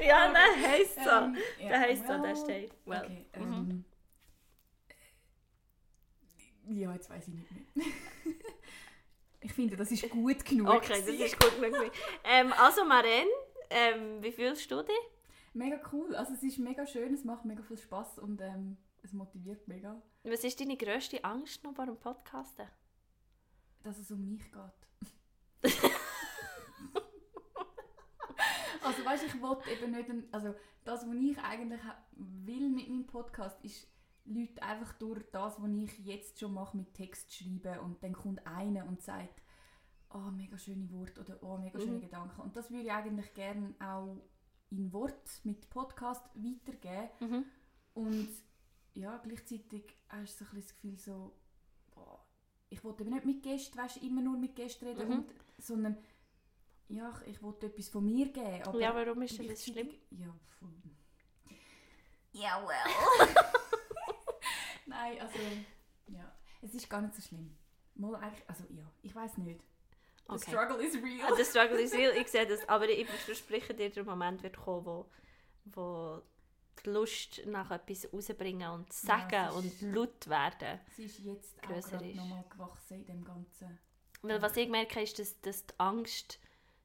[0.00, 1.10] Ja, der heisst so.
[1.10, 2.74] Ähm, ja, der heisst so, der well, steht.
[2.84, 3.02] Well.
[3.04, 3.70] Okay, Mhm.
[3.70, 3.84] ähm,
[6.70, 7.86] Ja, jetzt weiß ich nicht mehr.
[9.40, 10.68] ich finde, das ist gut genug.
[10.68, 11.90] Okay, das ist gut genug.
[12.24, 13.26] ähm, also Maren,
[13.70, 14.94] ähm, wie fühlst du dich?
[15.54, 16.14] Mega cool.
[16.14, 20.00] Also es ist mega schön, es macht mega viel Spaß und ähm, es motiviert mega,
[20.24, 22.66] Was ist deine grösste Angst noch beim Podcasten?
[23.82, 24.62] dass es um mich geht.
[28.82, 30.54] also weißt ich wollte eben nicht, ein, also
[30.84, 31.80] das, was ich eigentlich
[32.12, 33.88] will mit meinem Podcast, ist
[34.24, 38.46] Leute einfach durch das, was ich jetzt schon mache, mit Text schreiben und dann kommt
[38.46, 39.42] einer und sagt,
[40.10, 42.00] oh, mega schöne Worte oder oh, mega schöne Mhm.
[42.00, 42.40] Gedanken.
[42.40, 44.16] Und das würde ich eigentlich gerne auch
[44.70, 47.08] in Wort mit Podcast weitergeben.
[47.20, 47.44] Mhm.
[47.94, 48.28] Und
[48.94, 51.32] ja, gleichzeitig hast du so ein das Gefühl so,
[51.94, 52.24] boah,
[52.68, 55.14] ich wollte eben nicht mit Gästen, weißt, immer nur mit Gästen reden, Mhm.
[55.18, 55.96] und, sondern
[56.88, 58.62] ja, ich wollte etwas von mir geben.
[58.64, 59.90] Aber Ja, warum ist denn das schlimm?
[60.10, 60.68] Ja, voll.
[62.32, 63.26] Ja, well.
[64.86, 65.38] Nein, also,
[66.08, 66.32] ja,
[66.62, 67.56] es ist gar nicht so schlimm.
[67.94, 69.60] Mal eigentlich, also ja, ich weiß nicht.
[70.28, 70.50] The Okay.
[70.50, 71.36] struggle is Ah, real.
[71.36, 74.84] Der Struggle ist real, ich sehe das, aber ich verspreche dir, der Moment wird kommen,
[74.84, 75.06] wo,
[75.64, 76.22] wo
[76.84, 80.80] die Lust nach etwas rausbringen und sagen es und laut werden.
[80.96, 82.14] Sie ist jetzt auch grösser ist.
[82.16, 83.78] nochmal gewachsen in dem Ganzen.
[84.22, 86.38] Weil was ich merke, ist, dass, dass die Angst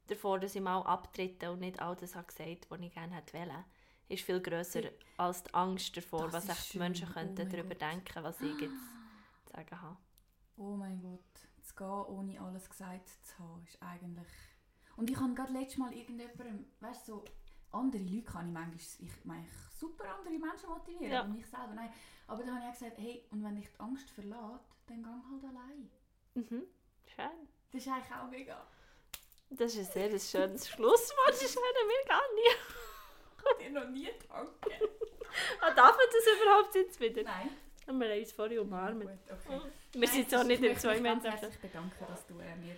[0.07, 3.33] davor, dass ich mal abtrete und nicht all das habe gesagt, was ich gerne hätte
[3.37, 3.65] wollen,
[4.07, 4.83] ist viel grösser
[5.17, 6.77] als die Angst davor, was echt die.
[6.79, 7.81] Menschen Oh könnten mein darüber Gott.
[7.81, 8.71] denken, was ich jetzt
[9.45, 9.97] zu sagen habe.
[10.57, 11.19] Oh mein Gott,
[11.73, 14.27] zu gehen, ohne alles gesagt zu haben, ist eigentlich...
[14.95, 17.25] Und ich habe gerade letztes Mal irgendjemandem, weißt du, so,
[17.71, 18.77] andere Leute kann ich manchmal,
[19.09, 21.21] ich meine, ich super andere Menschen motivieren, Ja.
[21.21, 21.91] aber mich selber, nein.
[22.27, 25.23] Aber dann habe ich auch gesagt, hey, und wenn dich die Angst verlässt, dann gang
[25.31, 25.89] halt allein.
[26.35, 26.63] Mhm.
[27.07, 27.47] Schön.
[27.71, 28.67] Das ist eigentlich auch mega.
[29.49, 32.57] Das ist ein sehr schönes Schlusswort, das ist mir gar nicht.
[33.39, 34.89] Ich habe dir noch nie danken.
[35.61, 37.23] Ah, darf man das überhaupt jetzt wieder?
[37.23, 37.49] Nein.
[37.85, 39.01] Wir haben uns vorhin umarmt.
[39.01, 39.61] Gut, okay.
[39.93, 41.31] Wir sind so Nein, nicht ich in zwei möchte Menschen.
[41.31, 42.75] herzlich bedanken, dass du äh, mir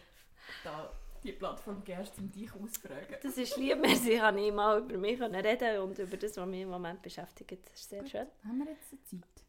[0.64, 0.92] da
[1.24, 3.18] die Plattform gibst, um dich auszufragen.
[3.22, 6.62] Das ist lieb, merci, kann ich mal über mich reden und über das, was mich
[6.62, 7.52] im Moment beschäftigt.
[7.72, 8.12] Das ist sehr Gut.
[8.12, 8.28] schön.
[8.46, 9.44] Haben wir jetzt eine Zeit?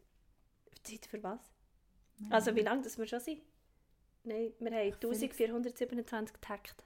[0.82, 1.40] Zeit für was?
[2.18, 2.32] Nein.
[2.32, 3.42] Also wie lange das wir schon sind?
[4.24, 5.38] Nein, wir haben Ach, Felix.
[5.40, 6.84] 1427 Takt.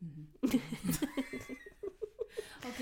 [0.00, 0.28] Mhm.
[0.42, 0.60] okay,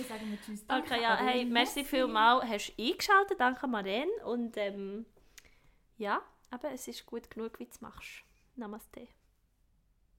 [0.08, 0.64] sagen wir Tschüss.
[0.66, 5.04] Danke, Okay, ja, hey, merci vielmals, hast du eingeschaltet, danke Maren und ähm,
[6.00, 8.24] ja, aber es ist gut genug, wie du es machst.
[8.56, 9.06] Namaste.